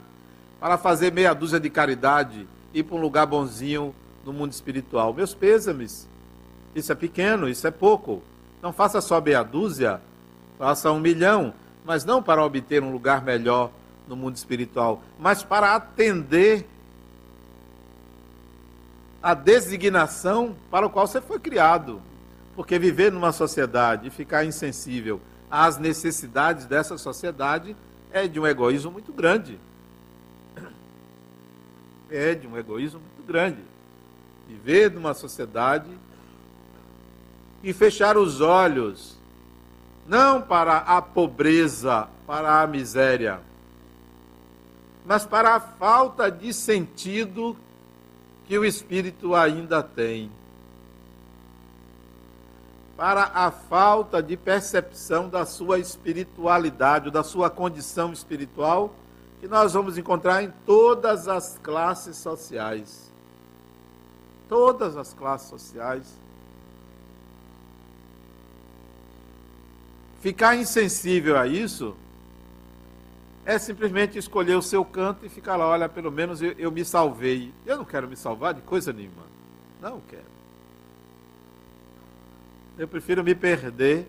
para 0.61 0.77
fazer 0.77 1.11
meia 1.11 1.33
dúzia 1.33 1.59
de 1.59 1.71
caridade, 1.71 2.47
ir 2.75 2.83
para 2.83 2.97
um 2.97 3.01
lugar 3.01 3.27
bonzinho 3.27 3.95
no 4.25 4.35
mundo 4.35 4.53
espiritual? 4.53 5.15
Meus 5.15 5.35
pêsames. 5.35 6.07
Isso 6.75 6.93
é 6.93 6.95
pequeno, 6.95 7.49
isso 7.49 7.67
é 7.67 7.71
pouco. 7.71 8.23
Não 8.61 8.73
faça 8.73 9.01
só 9.01 9.19
meia 9.21 9.43
dúzia, 9.43 10.01
faça 10.59 10.93
um 10.93 11.01
milhão, 11.01 11.55
mas 11.87 12.05
não 12.05 12.23
para 12.23 12.45
obter 12.45 12.83
um 12.83 12.93
lugar 12.93 13.25
melhor 13.25 13.71
no 14.07 14.15
mundo 14.15 14.37
espiritual, 14.37 15.03
mas 15.19 15.43
para 15.43 15.75
atender 15.75 16.67
a 19.23 19.33
designação 19.33 20.55
para 20.71 20.87
o 20.87 20.91
qual 20.91 21.07
você 21.07 21.21
foi 21.21 21.41
criado. 21.41 22.03
Porque 22.55 22.79
viver 22.79 23.11
numa 23.11 23.33
sociedade 23.33 24.09
e 24.09 24.11
ficar 24.11 24.45
insensível 24.45 25.21
às 25.51 25.79
necessidades 25.79 26.67
dessa 26.67 26.97
sociedade 26.97 27.77
é 28.11 28.29
de 28.29 28.39
um 28.39 28.47
egoísmo 28.47 28.91
muito 28.91 29.13
grande. 29.13 29.59
É 32.11 32.35
de 32.35 32.47
um 32.47 32.57
egoísmo 32.57 33.01
muito 33.01 33.27
grande. 33.27 33.59
Viver 34.47 34.91
numa 34.91 35.15
sociedade 35.15 35.91
e 37.63 37.73
fechar 37.73 38.17
os 38.17 38.41
olhos, 38.41 39.17
não 40.07 40.41
para 40.41 40.77
a 40.77 41.01
pobreza, 41.01 42.09
para 42.27 42.61
a 42.61 42.67
miséria, 42.67 43.41
mas 45.05 45.27
para 45.27 45.55
a 45.55 45.61
falta 45.61 46.31
de 46.31 46.53
sentido 46.53 47.57
que 48.47 48.59
o 48.59 48.65
espírito 48.65 49.35
ainda 49.35 49.83
tem. 49.83 50.31
Para 52.97 53.25
a 53.35 53.51
falta 53.51 54.23
de 54.23 54.37
percepção 54.37 55.29
da 55.29 55.45
sua 55.45 55.79
espiritualidade, 55.79 57.11
da 57.11 57.25
sua 57.25 57.51
condição 57.51 58.13
espiritual, 58.13 58.95
que 59.41 59.49
nós 59.49 59.73
vamos 59.73 59.99
encontrar 59.99 60.43
em 60.43 60.53
todas 60.65 61.27
as 61.27 61.59
classes 61.59 62.17
sociais. 62.17 63.13
Todas 64.49 64.97
as 64.97 65.13
classes 65.13 65.49
sociais. 65.49 66.07
Ficar 70.21 70.57
insensível 70.57 71.37
a 71.37 71.47
isso 71.47 71.97
é 73.45 73.59
simplesmente 73.59 74.17
escolher 74.17 74.57
o 74.57 74.63
seu 74.63 74.85
canto 74.85 75.27
e 75.27 75.29
ficar 75.29 75.57
lá, 75.57 75.69
olha, 75.69 75.89
pelo 75.89 76.11
menos 76.11 76.41
eu, 76.41 76.53
eu 76.53 76.71
me 76.71 76.85
salvei. 76.85 77.53
Eu 77.67 77.77
não 77.77 77.85
quero 77.85 78.09
me 78.09 78.17
salvar 78.17 78.55
de 78.55 78.63
coisa 78.63 78.93
nenhuma. 78.93 79.25
Não 79.81 80.01
quero. 80.09 80.34
Eu 82.79 82.89
prefiro 82.89 83.23
me 83.23 83.35
perder 83.35 84.07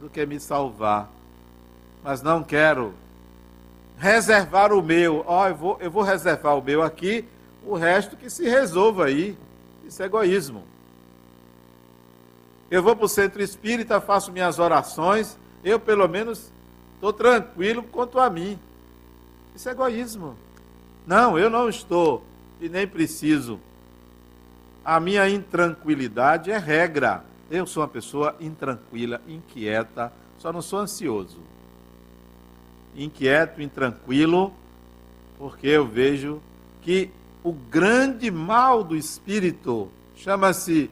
do 0.00 0.08
que 0.08 0.24
me 0.24 0.40
salvar. 0.40 1.10
Mas 2.02 2.22
não 2.22 2.42
quero 2.42 2.94
reservar 3.98 4.72
o 4.72 4.82
meu. 4.82 5.24
Ó, 5.26 5.42
oh, 5.42 5.48
eu, 5.48 5.54
vou, 5.54 5.78
eu 5.80 5.90
vou 5.90 6.02
reservar 6.02 6.56
o 6.56 6.62
meu 6.62 6.82
aqui, 6.82 7.24
o 7.64 7.74
resto 7.74 8.16
que 8.16 8.30
se 8.30 8.48
resolva 8.48 9.06
aí. 9.06 9.36
Isso 9.84 10.02
é 10.02 10.06
egoísmo. 10.06 10.64
Eu 12.70 12.82
vou 12.82 12.94
para 12.94 13.06
o 13.06 13.08
centro 13.08 13.42
espírita, 13.42 14.00
faço 14.00 14.30
minhas 14.30 14.58
orações, 14.58 15.38
eu 15.64 15.80
pelo 15.80 16.06
menos 16.06 16.52
Estou 16.98 17.12
tranquilo 17.12 17.84
quanto 17.84 18.18
a 18.18 18.28
mim. 18.28 18.58
Isso 19.54 19.68
é 19.68 19.72
egoísmo. 19.72 20.36
Não, 21.06 21.38
eu 21.38 21.48
não 21.48 21.68
estou 21.68 22.24
e 22.60 22.68
nem 22.68 22.88
preciso. 22.88 23.60
A 24.84 24.98
minha 24.98 25.28
intranquilidade 25.28 26.50
é 26.50 26.58
regra. 26.58 27.24
Eu 27.50 27.66
sou 27.66 27.82
uma 27.82 27.88
pessoa 27.88 28.36
intranquila, 28.40 29.20
inquieta, 29.26 30.12
só 30.38 30.52
não 30.52 30.60
sou 30.60 30.80
ansioso. 30.80 31.38
Inquieto, 32.96 33.62
intranquilo, 33.62 34.52
porque 35.38 35.68
eu 35.68 35.86
vejo 35.86 36.40
que 36.82 37.10
o 37.42 37.52
grande 37.52 38.30
mal 38.30 38.84
do 38.84 38.96
espírito 38.96 39.88
chama-se 40.16 40.90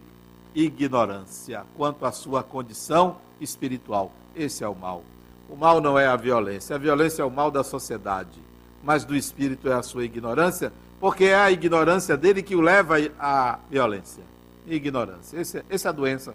ignorância 0.55 1.65
quanto 1.77 2.07
à 2.07 2.13
sua 2.13 2.43
condição 2.43 3.19
espiritual. 3.41 4.11
Esse 4.35 4.65
é 4.65 4.69
o 4.69 4.75
mal. 4.75 5.03
O 5.49 5.57
mal 5.57 5.81
não 5.81 5.99
é 5.99 6.07
a 6.07 6.17
violência. 6.17 6.77
A 6.77 6.79
violência 6.79 7.23
é 7.23 7.25
o 7.25 7.31
mal 7.31 7.51
da 7.51 7.63
sociedade. 7.63 8.41
Mas 8.83 9.05
do 9.05 9.15
espírito 9.15 9.69
é 9.69 9.75
a 9.75 9.83
sua 9.83 10.05
ignorância, 10.05 10.73
porque 11.01 11.25
é 11.25 11.35
a 11.35 11.51
ignorância 11.51 12.17
dele 12.17 12.43
que 12.43 12.57
o 12.57 12.61
leva 12.61 12.97
à 13.19 13.59
violência. 13.71 14.23
Ignorância. 14.67 15.39
Essa 15.69 15.89
é 15.89 15.91
a 15.91 15.93
doença. 15.93 16.35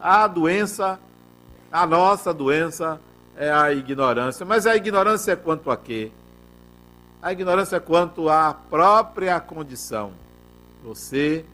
A 0.00 0.26
doença, 0.26 0.98
a 1.70 1.86
nossa 1.86 2.32
doença 2.32 3.00
é 3.36 3.50
a 3.50 3.72
ignorância. 3.72 4.46
Mas 4.46 4.66
a 4.66 4.74
ignorância 4.74 5.32
é 5.32 5.36
quanto 5.36 5.70
a 5.70 5.76
quê? 5.76 6.10
A 7.22 7.32
ignorância 7.32 7.76
é 7.76 7.80
quanto 7.80 8.28
à 8.28 8.54
própria 8.54 9.38
condição. 9.40 10.12
Você 10.82 11.44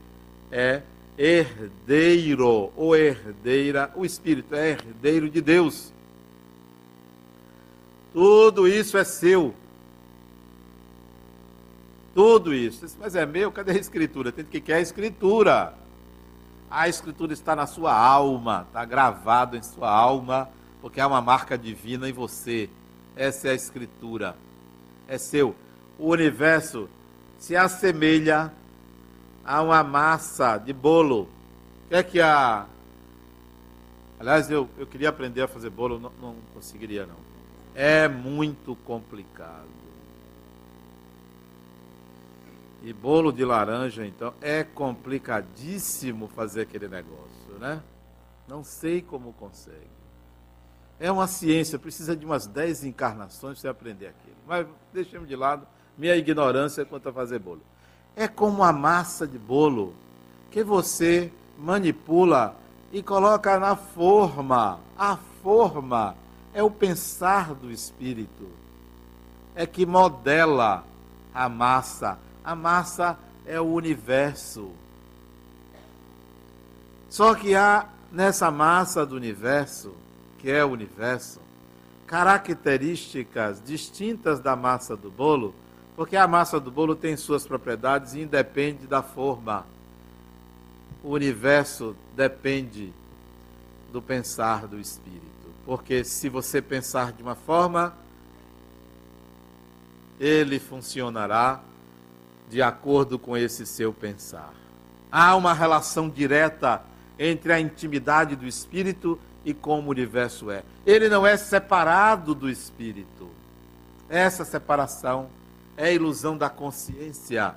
é 0.52 0.82
herdeiro 1.18 2.70
ou 2.76 2.94
herdeira, 2.94 3.90
o 3.96 4.04
espírito 4.04 4.54
é 4.54 4.70
herdeiro 4.70 5.28
de 5.28 5.40
Deus. 5.40 5.92
Tudo 8.12 8.68
isso 8.68 8.96
é 8.96 9.04
seu. 9.04 9.54
Tudo 12.14 12.54
isso. 12.54 12.86
Mas 12.98 13.14
é 13.14 13.26
meu? 13.26 13.50
Cadê 13.50 13.72
a 13.72 13.76
escritura? 13.76 14.32
Tem 14.32 14.44
que 14.44 14.60
quer 14.60 14.76
a 14.76 14.80
escritura. 14.80 15.74
A 16.70 16.88
escritura 16.88 17.32
está 17.32 17.54
na 17.54 17.66
sua 17.66 17.94
alma, 17.94 18.66
está 18.66 18.84
gravado 18.84 19.56
em 19.56 19.62
sua 19.62 19.90
alma, 19.90 20.48
porque 20.80 21.00
há 21.00 21.06
uma 21.06 21.20
marca 21.20 21.56
divina 21.56 22.08
em 22.08 22.12
você. 22.12 22.68
Essa 23.14 23.48
é 23.48 23.50
a 23.52 23.54
escritura. 23.54 24.36
É 25.08 25.18
seu. 25.18 25.54
O 25.98 26.10
universo 26.10 26.88
se 27.38 27.56
assemelha 27.56 28.52
a 29.44 29.62
uma 29.62 29.82
massa 29.82 30.58
de 30.58 30.72
bolo. 30.72 31.22
O 31.22 31.88
que 31.88 31.94
é 31.94 32.02
que 32.02 32.20
a. 32.20 32.66
Aliás, 34.18 34.50
eu, 34.50 34.68
eu 34.78 34.86
queria 34.86 35.08
aprender 35.08 35.42
a 35.42 35.48
fazer 35.48 35.70
bolo, 35.70 35.98
não, 35.98 36.10
não 36.20 36.36
conseguiria 36.54 37.06
não 37.06 37.26
é 37.76 38.08
muito 38.08 38.74
complicado. 38.86 39.75
E 42.86 42.92
bolo 42.92 43.32
de 43.32 43.44
laranja, 43.44 44.06
então, 44.06 44.32
é 44.40 44.62
complicadíssimo 44.62 46.28
fazer 46.28 46.60
aquele 46.60 46.86
negócio, 46.86 47.58
né? 47.58 47.82
Não 48.46 48.62
sei 48.62 49.02
como 49.02 49.32
consegue. 49.32 49.90
É 51.00 51.10
uma 51.10 51.26
ciência, 51.26 51.80
precisa 51.80 52.14
de 52.14 52.24
umas 52.24 52.46
10 52.46 52.84
encarnações 52.84 53.54
para 53.54 53.62
você 53.62 53.66
aprender 53.66 54.06
aquilo. 54.06 54.36
Mas 54.46 54.68
deixemos 54.92 55.26
de 55.26 55.34
lado 55.34 55.66
minha 55.98 56.14
ignorância 56.14 56.84
quanto 56.84 57.08
a 57.08 57.12
fazer 57.12 57.40
bolo. 57.40 57.60
É 58.14 58.28
como 58.28 58.62
a 58.62 58.72
massa 58.72 59.26
de 59.26 59.36
bolo 59.36 59.92
que 60.52 60.62
você 60.62 61.32
manipula 61.58 62.54
e 62.92 63.02
coloca 63.02 63.58
na 63.58 63.74
forma. 63.74 64.78
A 64.96 65.16
forma 65.42 66.14
é 66.54 66.62
o 66.62 66.70
pensar 66.70 67.52
do 67.52 67.68
espírito, 67.68 68.48
é 69.56 69.66
que 69.66 69.84
modela 69.84 70.84
a 71.34 71.48
massa. 71.48 72.16
A 72.46 72.54
massa 72.54 73.18
é 73.44 73.60
o 73.60 73.64
universo. 73.64 74.70
Só 77.10 77.34
que 77.34 77.56
há 77.56 77.88
nessa 78.12 78.52
massa 78.52 79.04
do 79.04 79.16
universo, 79.16 79.92
que 80.38 80.48
é 80.48 80.64
o 80.64 80.68
universo, 80.68 81.40
características 82.06 83.60
distintas 83.60 84.38
da 84.38 84.54
massa 84.54 84.96
do 84.96 85.10
bolo, 85.10 85.56
porque 85.96 86.16
a 86.16 86.28
massa 86.28 86.60
do 86.60 86.70
bolo 86.70 86.94
tem 86.94 87.16
suas 87.16 87.44
propriedades 87.44 88.14
e 88.14 88.20
independe 88.20 88.86
da 88.86 89.02
forma. 89.02 89.66
O 91.02 91.10
universo 91.10 91.96
depende 92.14 92.92
do 93.92 94.00
pensar 94.00 94.68
do 94.68 94.78
espírito. 94.78 95.24
Porque 95.64 96.04
se 96.04 96.28
você 96.28 96.62
pensar 96.62 97.10
de 97.10 97.24
uma 97.24 97.34
forma, 97.34 97.92
ele 100.20 100.60
funcionará 100.60 101.60
de 102.48 102.62
acordo 102.62 103.18
com 103.18 103.36
esse 103.36 103.66
seu 103.66 103.92
pensar. 103.92 104.52
Há 105.10 105.34
uma 105.36 105.52
relação 105.52 106.08
direta 106.08 106.82
entre 107.18 107.52
a 107.52 107.60
intimidade 107.60 108.36
do 108.36 108.46
espírito 108.46 109.18
e 109.44 109.54
como 109.54 109.88
o 109.88 109.90
universo 109.90 110.50
é. 110.50 110.62
Ele 110.84 111.08
não 111.08 111.26
é 111.26 111.36
separado 111.36 112.34
do 112.34 112.50
espírito. 112.50 113.28
Essa 114.08 114.44
separação 114.44 115.28
é 115.76 115.86
a 115.86 115.92
ilusão 115.92 116.36
da 116.36 116.48
consciência. 116.48 117.54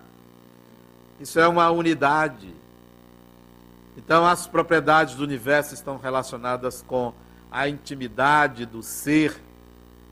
Isso 1.19 1.39
é 1.39 1.47
uma 1.47 1.69
unidade. 1.69 2.53
Então, 3.97 4.25
as 4.25 4.47
propriedades 4.47 5.15
do 5.15 5.23
universo 5.23 5.73
estão 5.73 5.97
relacionadas 5.97 6.81
com 6.81 7.13
a 7.51 7.67
intimidade 7.67 8.65
do 8.65 8.81
ser, 8.81 9.35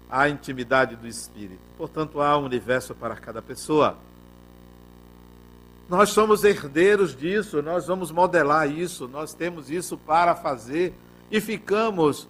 a 0.09 0.28
intimidade 0.28 0.95
do 0.95 1.07
espírito. 1.07 1.61
Portanto, 1.78 2.21
há 2.21 2.38
um 2.38 2.43
universo 2.43 2.93
para 2.93 3.15
cada 3.15 3.41
pessoa. 3.41 3.97
Nós 5.89 6.09
somos 6.09 6.43
herdeiros 6.43 7.15
disso, 7.15 7.61
nós 7.61 7.88
vamos 7.88 8.11
modelar 8.11 8.69
isso, 8.69 9.07
nós 9.07 9.33
temos 9.33 9.69
isso 9.69 9.97
para 9.97 10.35
fazer 10.35 10.93
e 11.31 11.39
ficamos 11.39 12.27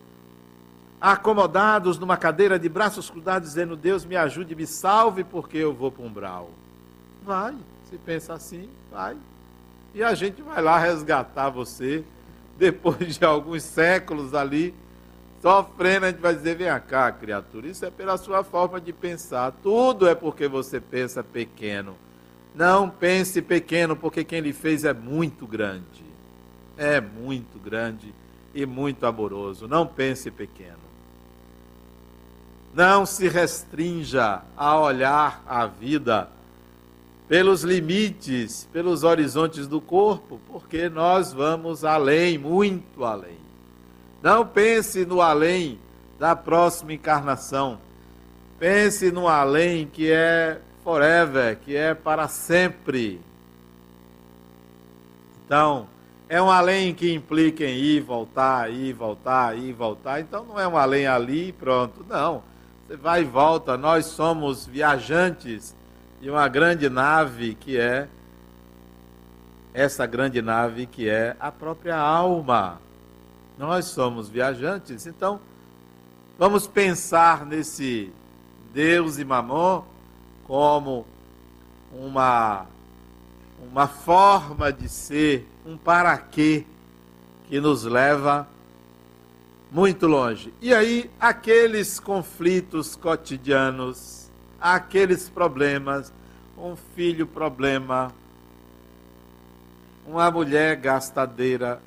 acomodados 1.01 1.97
numa 1.97 2.17
cadeira 2.17 2.59
de 2.59 2.69
braços 2.69 3.09
cruzados, 3.09 3.49
dizendo: 3.49 3.75
Deus 3.75 4.05
me 4.05 4.15
ajude, 4.15 4.55
me 4.55 4.67
salve, 4.67 5.23
porque 5.23 5.57
eu 5.57 5.73
vou 5.73 5.91
para 5.91 6.05
um 6.05 6.11
brau. 6.11 6.51
Vai, 7.25 7.55
se 7.89 7.97
pensa 7.97 8.33
assim, 8.33 8.69
vai. 8.91 9.17
E 9.93 10.03
a 10.03 10.13
gente 10.13 10.41
vai 10.43 10.61
lá 10.61 10.77
resgatar 10.77 11.49
você, 11.49 12.03
depois 12.57 13.17
de 13.17 13.25
alguns 13.25 13.63
séculos 13.63 14.35
ali, 14.35 14.73
sofrendo, 15.41 16.05
a 16.05 16.11
gente 16.11 16.21
vai 16.21 16.35
dizer: 16.35 16.55
vem 16.55 16.67
cá, 16.87 17.11
criatura, 17.11 17.67
isso 17.67 17.83
é 17.83 17.89
pela 17.89 18.17
sua 18.17 18.43
forma 18.43 18.79
de 18.79 18.93
pensar. 18.93 19.51
Tudo 19.63 20.07
é 20.07 20.13
porque 20.13 20.47
você 20.47 20.79
pensa 20.79 21.23
pequeno. 21.23 21.95
Não 22.57 22.89
pense 22.89 23.39
pequeno, 23.39 23.95
porque 23.95 24.23
quem 24.23 24.39
lhe 24.39 24.51
fez 24.51 24.83
é 24.83 24.91
muito 24.91 25.45
grande. 25.45 26.03
É 26.75 26.99
muito 26.99 27.59
grande 27.59 28.11
e 28.51 28.65
muito 28.65 29.05
amoroso. 29.05 29.67
Não 29.67 29.85
pense 29.85 30.31
pequeno. 30.31 30.87
Não 32.73 33.05
se 33.05 33.27
restrinja 33.27 34.41
a 34.57 34.79
olhar 34.79 35.43
a 35.45 35.67
vida 35.67 36.29
pelos 37.27 37.61
limites, 37.61 38.67
pelos 38.73 39.03
horizontes 39.03 39.67
do 39.67 39.79
corpo, 39.79 40.41
porque 40.47 40.89
nós 40.89 41.31
vamos 41.31 41.85
além, 41.85 42.39
muito 42.39 43.03
além. 43.03 43.37
Não 44.19 44.43
pense 44.47 45.05
no 45.05 45.21
além 45.21 45.77
da 46.17 46.35
próxima 46.35 46.93
encarnação. 46.93 47.77
Pense 48.57 49.11
no 49.11 49.27
além 49.27 49.85
que 49.85 50.09
é 50.11 50.59
forever, 50.87 51.57
que 51.65 51.75
é 51.75 51.93
para 51.93 52.29
sempre. 52.29 53.19
Então, 55.45 55.85
é 56.29 56.41
um 56.41 56.49
além 56.49 56.95
que 56.95 57.13
implica 57.13 57.65
em 57.65 57.75
ir, 57.75 57.99
voltar, 57.99 58.71
ir, 58.71 58.93
voltar, 58.93 59.57
ir, 59.57 59.73
voltar. 59.73 60.21
Então, 60.21 60.45
não 60.45 60.57
é 60.57 60.65
um 60.65 60.77
além 60.77 61.05
ali 61.05 61.49
e 61.49 61.51
pronto. 61.51 62.05
Não. 62.07 62.41
Você 62.87 62.95
vai 62.95 63.23
e 63.23 63.25
volta. 63.25 63.75
Nós 63.75 64.05
somos 64.05 64.65
viajantes 64.65 65.75
de 66.21 66.29
uma 66.29 66.47
grande 66.47 66.87
nave 66.89 67.55
que 67.55 67.77
é 67.77 68.07
essa 69.73 70.05
grande 70.05 70.41
nave 70.41 70.85
que 70.85 71.09
é 71.09 71.35
a 71.37 71.51
própria 71.51 71.97
alma. 71.97 72.79
Nós 73.57 73.87
somos 73.87 74.29
viajantes, 74.29 75.05
então 75.05 75.37
vamos 76.39 76.65
pensar 76.65 77.45
nesse 77.45 78.09
Deus 78.73 79.17
e 79.17 79.25
Mamon 79.25 79.96
como 80.47 81.05
uma 81.91 82.65
uma 83.59 83.87
forma 83.87 84.71
de 84.71 84.87
ser, 84.87 85.47
um 85.65 85.77
para 85.77 86.17
quê 86.17 86.65
que 87.47 87.59
nos 87.59 87.83
leva 87.83 88.47
muito 89.71 90.07
longe. 90.07 90.53
E 90.61 90.73
aí, 90.73 91.09
aqueles 91.19 91.99
conflitos 91.99 92.95
cotidianos, 92.95 94.29
aqueles 94.59 95.27
problemas, 95.27 96.13
um 96.57 96.75
filho 96.75 97.27
problema, 97.27 98.13
uma 100.05 100.29
mulher 100.31 100.75
gastadeira. 100.77 101.81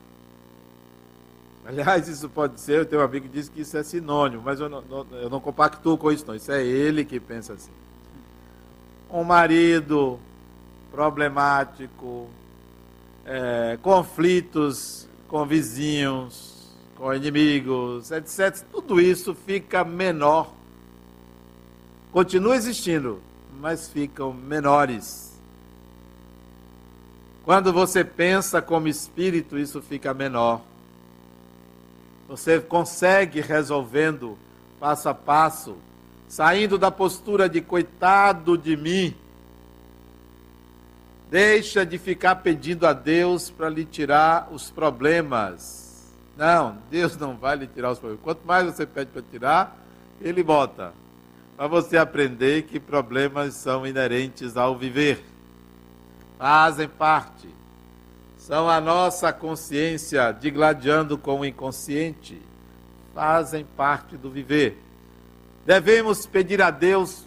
Aliás, 1.64 2.08
isso 2.08 2.28
pode 2.28 2.60
ser, 2.60 2.80
eu 2.80 2.86
tenho 2.86 3.00
um 3.00 3.04
amigo 3.04 3.26
que 3.26 3.32
diz 3.32 3.48
que 3.48 3.60
isso 3.60 3.76
é 3.76 3.82
sinônimo, 3.82 4.42
mas 4.44 4.60
eu 4.60 4.68
não, 4.68 4.82
não, 4.82 5.06
eu 5.12 5.30
não 5.30 5.40
compactuo 5.40 5.96
com 5.96 6.10
isso 6.10 6.26
não, 6.26 6.34
isso 6.34 6.50
é 6.50 6.64
ele 6.64 7.04
que 7.04 7.20
pensa 7.20 7.52
assim. 7.52 7.70
Um 9.12 9.24
marido 9.24 10.18
problemático, 10.90 12.28
é, 13.24 13.78
conflitos 13.82 15.08
com 15.28 15.46
vizinhos, 15.46 16.70
com 16.96 17.14
inimigos, 17.14 18.10
etc. 18.10 18.64
Tudo 18.70 19.00
isso 19.00 19.34
fica 19.34 19.84
menor. 19.84 20.52
Continua 22.12 22.56
existindo, 22.56 23.20
mas 23.60 23.88
ficam 23.88 24.32
menores. 24.32 25.30
Quando 27.44 27.72
você 27.72 28.04
pensa 28.04 28.60
como 28.60 28.88
espírito, 28.88 29.58
isso 29.58 29.80
fica 29.80 30.12
menor. 30.12 30.62
Você 32.28 32.60
consegue 32.60 33.40
resolvendo 33.40 34.36
passo 34.78 35.08
a 35.08 35.14
passo, 35.14 35.76
saindo 36.30 36.78
da 36.78 36.90
postura 36.90 37.46
de 37.46 37.60
coitado 37.60 38.56
de 38.56 38.74
mim. 38.74 39.14
Deixa 41.30 41.84
de 41.84 41.98
ficar 41.98 42.36
pedindo 42.36 42.86
a 42.86 42.94
Deus 42.94 43.50
para 43.50 43.68
lhe 43.68 43.84
tirar 43.84 44.48
os 44.50 44.70
problemas 44.70 45.90
não, 46.40 46.78
Deus 46.90 47.18
não 47.18 47.36
vai 47.36 47.54
lhe 47.54 47.66
tirar 47.66 47.90
os 47.90 47.98
problemas. 47.98 48.24
Quanto 48.24 48.46
mais 48.46 48.64
você 48.64 48.86
pede 48.86 49.10
para 49.10 49.20
tirar, 49.20 49.76
Ele 50.22 50.42
bota. 50.42 50.94
Para 51.54 51.66
você 51.66 51.98
aprender 51.98 52.62
que 52.62 52.80
problemas 52.80 53.52
são 53.56 53.86
inerentes 53.86 54.56
ao 54.56 54.74
viver. 54.74 55.22
Fazem 56.38 56.88
parte. 56.88 57.46
São 58.38 58.70
a 58.70 58.80
nossa 58.80 59.30
consciência 59.34 60.32
digladiando 60.32 61.18
com 61.18 61.40
o 61.40 61.44
inconsciente. 61.44 62.40
Fazem 63.12 63.66
parte 63.76 64.16
do 64.16 64.30
viver. 64.30 64.82
Devemos 65.64 66.26
pedir 66.26 66.60
a 66.62 66.70
Deus. 66.70 67.24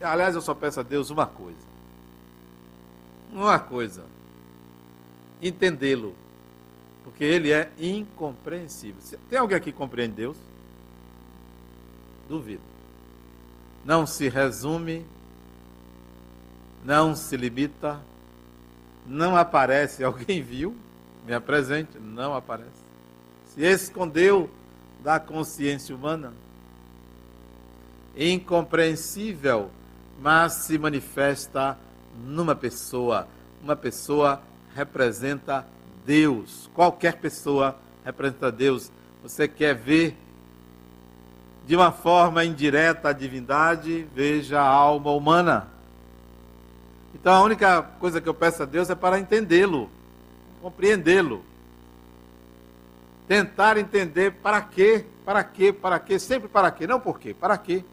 Aliás, 0.00 0.34
eu 0.34 0.40
só 0.40 0.54
peço 0.54 0.80
a 0.80 0.82
Deus 0.82 1.10
uma 1.10 1.26
coisa. 1.26 1.58
Uma 3.32 3.58
coisa. 3.58 4.04
Entendê-lo 5.40 6.14
porque 7.04 7.24
ele 7.24 7.50
é 7.50 7.70
incompreensível. 7.78 9.18
Tem 9.28 9.38
alguém 9.38 9.56
aqui 9.56 9.72
que 9.72 9.76
compreende 9.76 10.14
Deus? 10.14 10.36
Duvido. 12.28 12.62
Não 13.84 14.06
se 14.06 14.28
resume, 14.28 15.04
não 16.84 17.14
se 17.16 17.36
limita, 17.36 18.00
não 19.06 19.36
aparece. 19.36 20.04
Alguém 20.04 20.42
viu? 20.42 20.76
Me 21.26 21.34
apresente, 21.34 21.98
não 21.98 22.34
aparece. 22.34 22.70
Se 23.46 23.62
escondeu 23.62 24.48
da 25.02 25.18
consciência 25.18 25.94
humana. 25.94 26.32
Incompreensível, 28.16 29.70
mas 30.20 30.52
se 30.52 30.78
manifesta 30.78 31.78
numa 32.24 32.54
pessoa. 32.54 33.26
Uma 33.62 33.76
pessoa 33.76 34.42
representa 34.74 35.66
Deus. 36.04 36.68
Qualquer 36.74 37.16
pessoa 37.16 37.76
representa 38.04 38.50
Deus. 38.50 38.90
Você 39.22 39.46
quer 39.46 39.74
ver 39.74 40.16
de 41.66 41.76
uma 41.76 41.92
forma 41.92 42.44
indireta 42.44 43.10
a 43.10 43.12
divindade, 43.12 44.06
veja 44.14 44.60
a 44.60 44.66
alma 44.66 45.12
humana. 45.12 45.68
Então 47.14 47.32
a 47.32 47.42
única 47.42 47.82
coisa 47.82 48.20
que 48.20 48.28
eu 48.28 48.34
peço 48.34 48.62
a 48.62 48.66
Deus 48.66 48.88
é 48.90 48.94
para 48.94 49.18
entendê-lo, 49.18 49.90
compreendê-lo. 50.60 51.44
Tentar 53.28 53.76
entender 53.76 54.32
para 54.32 54.60
quê, 54.60 55.04
para 55.24 55.44
quê, 55.44 55.72
para 55.72 55.98
quê, 56.00 56.18
sempre 56.18 56.48
para 56.48 56.70
quê, 56.70 56.86
não 56.86 56.98
por 56.98 57.20
quê, 57.20 57.32
para 57.32 57.56
quê. 57.56 57.84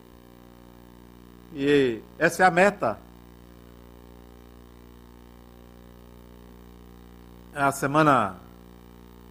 E 1.60 2.04
essa 2.20 2.44
é 2.44 2.46
a 2.46 2.52
meta. 2.52 3.00
a 7.56 7.72
semana 7.72 8.36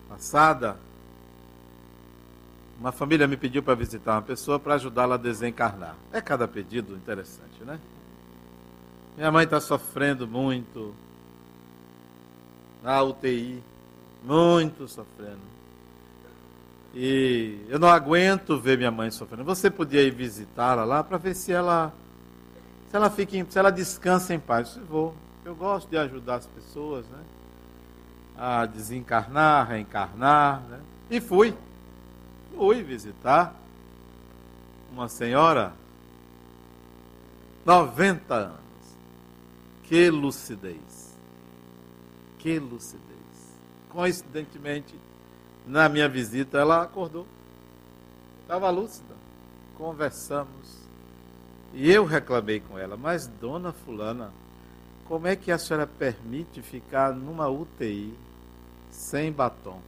passada, 0.08 0.76
uma 2.80 2.90
família 2.90 3.28
me 3.28 3.36
pediu 3.36 3.62
para 3.62 3.76
visitar 3.76 4.14
uma 4.14 4.22
pessoa 4.22 4.58
para 4.58 4.74
ajudá-la 4.74 5.14
a 5.14 5.18
desencarnar. 5.18 5.94
É 6.12 6.20
cada 6.20 6.48
pedido 6.48 6.96
interessante, 6.96 7.62
né? 7.64 7.78
Minha 9.16 9.30
mãe 9.30 9.44
está 9.44 9.60
sofrendo 9.60 10.26
muito 10.26 10.92
na 12.82 13.00
UTI, 13.00 13.62
muito 14.24 14.88
sofrendo. 14.88 15.46
E 16.92 17.64
eu 17.68 17.78
não 17.78 17.88
aguento 17.88 18.58
ver 18.58 18.76
minha 18.76 18.90
mãe 18.90 19.12
sofrendo. 19.12 19.44
Você 19.44 19.70
podia 19.70 20.02
ir 20.02 20.10
visitá-la 20.10 20.84
lá 20.84 21.04
para 21.04 21.16
ver 21.16 21.34
se 21.36 21.52
ela 21.52 21.94
se 22.88 22.96
ela 22.96 23.10
fica, 23.10 23.46
se 23.48 23.58
ela 23.58 23.70
descansa 23.70 24.34
em 24.34 24.40
paz. 24.40 24.76
Eu 24.76 24.84
vou. 24.86 25.14
Eu 25.44 25.54
gosto 25.54 25.88
de 25.88 25.96
ajudar 25.96 26.36
as 26.36 26.46
pessoas, 26.46 27.06
né? 27.06 27.22
a 28.36 28.66
desencarnar, 28.66 29.68
reencarnar. 29.68 30.60
Né? 30.62 30.80
E 31.10 31.20
fui. 31.20 31.56
Fui 32.54 32.82
visitar 32.82 33.54
uma 34.92 35.08
senhora, 35.08 35.74
90 37.64 38.34
anos. 38.34 38.56
Que 39.84 40.10
lucidez. 40.10 41.14
Que 42.38 42.58
lucidez. 42.58 43.04
Coincidentemente, 43.90 44.94
na 45.66 45.88
minha 45.88 46.08
visita, 46.08 46.58
ela 46.58 46.82
acordou. 46.82 47.26
Estava 48.42 48.70
lúcida. 48.70 49.14
Conversamos. 49.76 50.75
E 51.74 51.90
eu 51.90 52.04
reclamei 52.04 52.60
com 52.60 52.78
ela, 52.78 52.96
mas 52.96 53.26
dona 53.26 53.72
fulana, 53.72 54.32
como 55.06 55.26
é 55.26 55.36
que 55.36 55.52
a 55.52 55.58
senhora 55.58 55.86
permite 55.86 56.62
ficar 56.62 57.12
numa 57.14 57.48
UTI 57.48 58.12
sem 58.90 59.30
batom? 59.30 59.80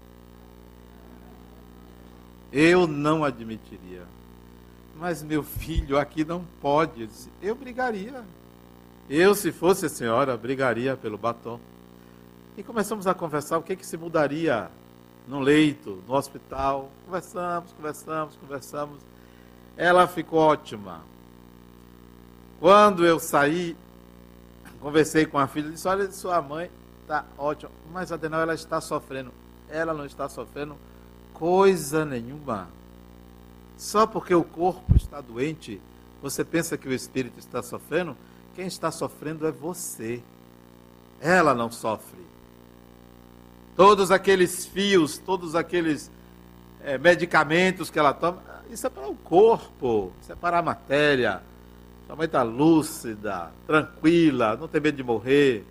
Eu 2.52 2.86
não 2.86 3.24
admitiria. 3.24 4.04
Mas 4.96 5.22
meu 5.22 5.42
filho 5.42 5.98
aqui 5.98 6.24
não 6.24 6.44
pode. 6.60 7.08
Eu 7.42 7.54
brigaria. 7.54 8.24
Eu, 9.08 9.34
se 9.34 9.52
fosse 9.52 9.86
a 9.86 9.88
senhora, 9.88 10.36
brigaria 10.36 10.96
pelo 10.96 11.16
batom. 11.16 11.60
E 12.56 12.62
começamos 12.62 13.06
a 13.06 13.14
conversar 13.14 13.58
o 13.58 13.62
que, 13.62 13.76
que 13.76 13.86
se 13.86 13.96
mudaria 13.96 14.70
no 15.26 15.40
leito, 15.40 16.02
no 16.06 16.14
hospital. 16.14 16.90
Conversamos, 17.04 17.72
conversamos, 17.72 18.36
conversamos. 18.36 19.00
Ela 19.76 20.06
ficou 20.06 20.40
ótima. 20.40 21.02
Quando 22.60 23.06
eu 23.06 23.18
saí, 23.20 23.76
conversei 24.80 25.26
com 25.26 25.38
a 25.38 25.46
filha, 25.46 25.70
disse, 25.70 25.86
olha, 25.86 26.10
sua 26.10 26.42
mãe 26.42 26.70
está 27.02 27.24
ótima, 27.38 27.70
mas 27.92 28.10
Adenal 28.10 28.40
ela 28.40 28.54
está 28.54 28.80
sofrendo. 28.80 29.32
Ela 29.68 29.94
não 29.94 30.04
está 30.04 30.28
sofrendo 30.28 30.76
coisa 31.32 32.04
nenhuma. 32.04 32.68
Só 33.76 34.06
porque 34.06 34.34
o 34.34 34.42
corpo 34.42 34.96
está 34.96 35.20
doente, 35.20 35.80
você 36.20 36.44
pensa 36.44 36.76
que 36.76 36.88
o 36.88 36.92
espírito 36.92 37.38
está 37.38 37.62
sofrendo? 37.62 38.16
Quem 38.56 38.66
está 38.66 38.90
sofrendo 38.90 39.46
é 39.46 39.52
você. 39.52 40.20
Ela 41.20 41.54
não 41.54 41.70
sofre. 41.70 42.18
Todos 43.76 44.10
aqueles 44.10 44.66
fios, 44.66 45.18
todos 45.18 45.54
aqueles 45.54 46.10
é, 46.82 46.98
medicamentos 46.98 47.88
que 47.88 47.98
ela 47.98 48.12
toma, 48.12 48.42
isso 48.68 48.84
é 48.86 48.90
para 48.90 49.08
o 49.08 49.14
corpo, 49.14 50.12
isso 50.20 50.32
é 50.32 50.34
para 50.34 50.58
a 50.58 50.62
matéria. 50.62 51.40
Sua 52.08 52.16
mãe 52.16 52.24
está 52.24 52.42
lúcida, 52.42 53.50
tranquila, 53.66 54.56
não 54.56 54.66
tem 54.66 54.80
medo 54.80 54.96
de 54.96 55.02
morrer. 55.02 55.62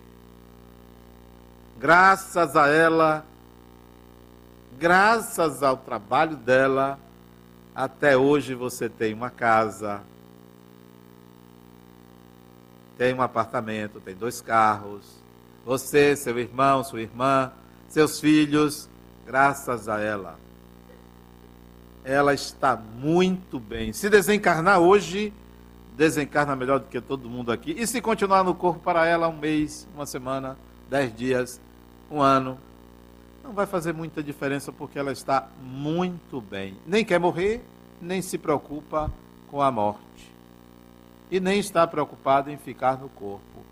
Graças 1.76 2.54
a 2.54 2.68
ela, 2.68 3.26
graças 4.78 5.64
ao 5.64 5.76
trabalho 5.76 6.36
dela, 6.36 6.96
até 7.74 8.16
hoje 8.16 8.54
você 8.54 8.88
tem 8.88 9.14
uma 9.14 9.30
casa, 9.30 10.00
tem 12.96 13.12
um 13.12 13.20
apartamento, 13.20 13.98
tem 13.98 14.14
dois 14.14 14.40
carros. 14.40 15.18
Você, 15.66 16.14
seu 16.14 16.38
irmão, 16.38 16.84
sua 16.84 17.00
irmã, 17.00 17.50
seus 17.88 18.20
filhos, 18.20 18.88
graças 19.26 19.88
a 19.88 19.98
ela. 19.98 20.38
Ela 22.04 22.32
está 22.32 22.76
muito 22.76 23.58
bem. 23.58 23.92
Se 23.92 24.08
desencarnar 24.08 24.78
hoje, 24.78 25.32
desencarna 25.98 26.54
melhor 26.54 26.78
do 26.78 26.86
que 26.86 27.00
todo 27.00 27.28
mundo 27.28 27.50
aqui. 27.50 27.74
E 27.76 27.84
se 27.84 28.00
continuar 28.00 28.44
no 28.44 28.54
corpo 28.54 28.78
para 28.78 29.04
ela 29.04 29.26
um 29.26 29.36
mês, 29.36 29.86
uma 29.92 30.06
semana, 30.06 30.56
dez 30.88 31.12
dias, 31.14 31.60
um 32.08 32.22
ano, 32.22 32.56
não 33.42 33.52
vai 33.52 33.66
fazer 33.66 33.92
muita 33.92 34.22
diferença 34.22 34.70
porque 34.70 34.96
ela 34.96 35.10
está 35.10 35.48
muito 35.60 36.40
bem. 36.40 36.76
Nem 36.86 37.04
quer 37.04 37.18
morrer, 37.18 37.64
nem 38.00 38.22
se 38.22 38.38
preocupa 38.38 39.12
com 39.50 39.60
a 39.60 39.72
morte. 39.72 40.32
E 41.32 41.40
nem 41.40 41.58
está 41.58 41.84
preocupada 41.84 42.52
em 42.52 42.56
ficar 42.56 42.96
no 42.96 43.08
corpo. 43.08 43.64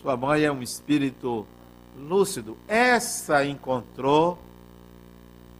Sua 0.00 0.16
mãe 0.16 0.44
é 0.44 0.52
um 0.52 0.62
espírito 0.62 1.44
lúcido. 1.98 2.56
Essa 2.68 3.44
encontrou, 3.44 4.38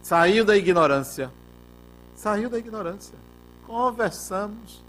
saiu 0.01 0.45
da 0.45 0.55
ignorância. 0.55 1.29
Saiu 2.15 2.49
da 2.49 2.57
ignorância. 2.57 3.15
Conversamos 3.67 4.84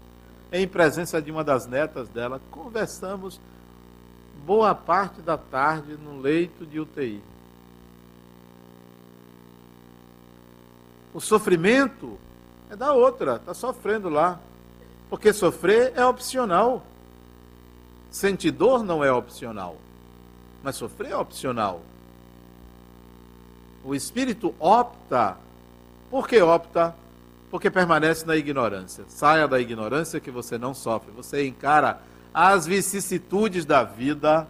em 0.51 0.67
presença 0.67 1.21
de 1.21 1.31
uma 1.31 1.43
das 1.43 1.67
netas 1.67 2.07
dela, 2.09 2.41
conversamos 2.51 3.39
boa 4.45 4.73
parte 4.73 5.21
da 5.21 5.37
tarde 5.37 5.97
no 5.97 6.19
leito 6.19 6.65
de 6.65 6.79
UTI. 6.79 7.21
O 11.13 11.19
sofrimento 11.19 12.17
é 12.69 12.75
da 12.75 12.93
outra, 12.93 13.37
está 13.37 13.53
sofrendo 13.53 14.09
lá. 14.09 14.39
Porque 15.09 15.31
sofrer 15.33 15.93
é 15.95 16.05
opcional. 16.05 16.85
Sentir 18.11 18.51
dor 18.51 18.83
não 18.83 19.03
é 19.03 19.11
opcional. 19.11 19.77
Mas 20.63 20.75
sofrer 20.75 21.11
é 21.11 21.17
opcional. 21.17 21.81
O 23.83 23.95
espírito 23.95 24.53
opta. 24.59 25.37
Por 26.09 26.27
que 26.27 26.41
opta? 26.41 26.93
Porque 27.49 27.69
permanece 27.69 28.25
na 28.25 28.35
ignorância. 28.35 29.05
Saia 29.07 29.47
da 29.47 29.59
ignorância 29.59 30.19
que 30.19 30.31
você 30.31 30.57
não 30.57 30.73
sofre. 30.73 31.11
Você 31.11 31.47
encara 31.47 32.01
as 32.33 32.65
vicissitudes 32.65 33.65
da 33.65 33.83
vida, 33.83 34.47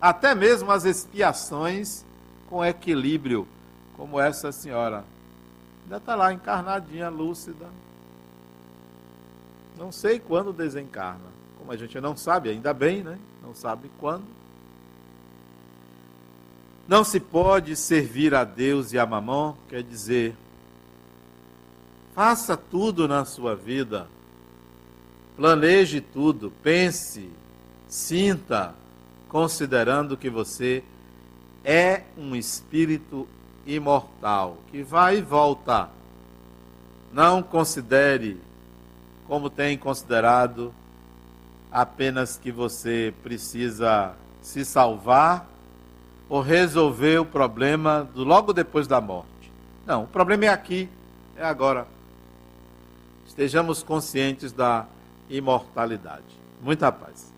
até 0.00 0.34
mesmo 0.34 0.70
as 0.70 0.84
expiações, 0.84 2.04
com 2.48 2.64
equilíbrio, 2.64 3.48
como 3.96 4.20
essa 4.20 4.52
senhora 4.52 5.04
Ainda 5.84 5.98
está 5.98 6.14
lá, 6.14 6.32
encarnadinha, 6.32 7.10
lúcida. 7.10 7.66
Não 9.76 9.92
sei 9.92 10.18
quando 10.18 10.52
desencarna. 10.52 11.34
Como 11.58 11.70
a 11.70 11.76
gente 11.76 12.00
não 12.00 12.16
sabe, 12.16 12.48
ainda 12.48 12.72
bem, 12.72 13.02
né? 13.02 13.18
Não 13.42 13.54
sabe 13.54 13.90
quando. 13.98 14.24
Não 16.88 17.04
se 17.04 17.20
pode 17.20 17.76
servir 17.76 18.34
a 18.34 18.44
Deus 18.44 18.92
e 18.92 18.98
a 18.98 19.06
mamão, 19.06 19.56
quer 19.68 19.82
dizer, 19.82 20.34
faça 22.14 22.56
tudo 22.56 23.08
na 23.08 23.24
sua 23.24 23.56
vida, 23.56 24.06
planeje 25.36 26.00
tudo, 26.00 26.52
pense, 26.62 27.28
sinta, 27.88 28.72
considerando 29.28 30.16
que 30.16 30.30
você 30.30 30.84
é 31.64 32.02
um 32.16 32.36
espírito 32.36 33.26
imortal, 33.66 34.58
que 34.70 34.82
vai 34.82 35.18
e 35.18 35.22
volta. 35.22 35.88
Não 37.12 37.42
considere 37.42 38.40
como 39.26 39.50
tem 39.50 39.76
considerado 39.76 40.72
apenas 41.72 42.36
que 42.36 42.52
você 42.52 43.12
precisa 43.24 44.14
se 44.40 44.64
salvar 44.64 45.48
ou 46.28 46.40
resolver 46.40 47.18
o 47.18 47.26
problema 47.26 48.08
do 48.14 48.22
logo 48.22 48.52
depois 48.52 48.86
da 48.86 49.00
morte. 49.00 49.50
Não, 49.84 50.04
o 50.04 50.06
problema 50.06 50.44
é 50.44 50.48
aqui, 50.48 50.88
é 51.36 51.44
agora. 51.44 51.93
Estejamos 53.34 53.82
conscientes 53.82 54.52
da 54.52 54.86
imortalidade. 55.28 56.22
Muita 56.62 56.92
paz. 56.92 57.33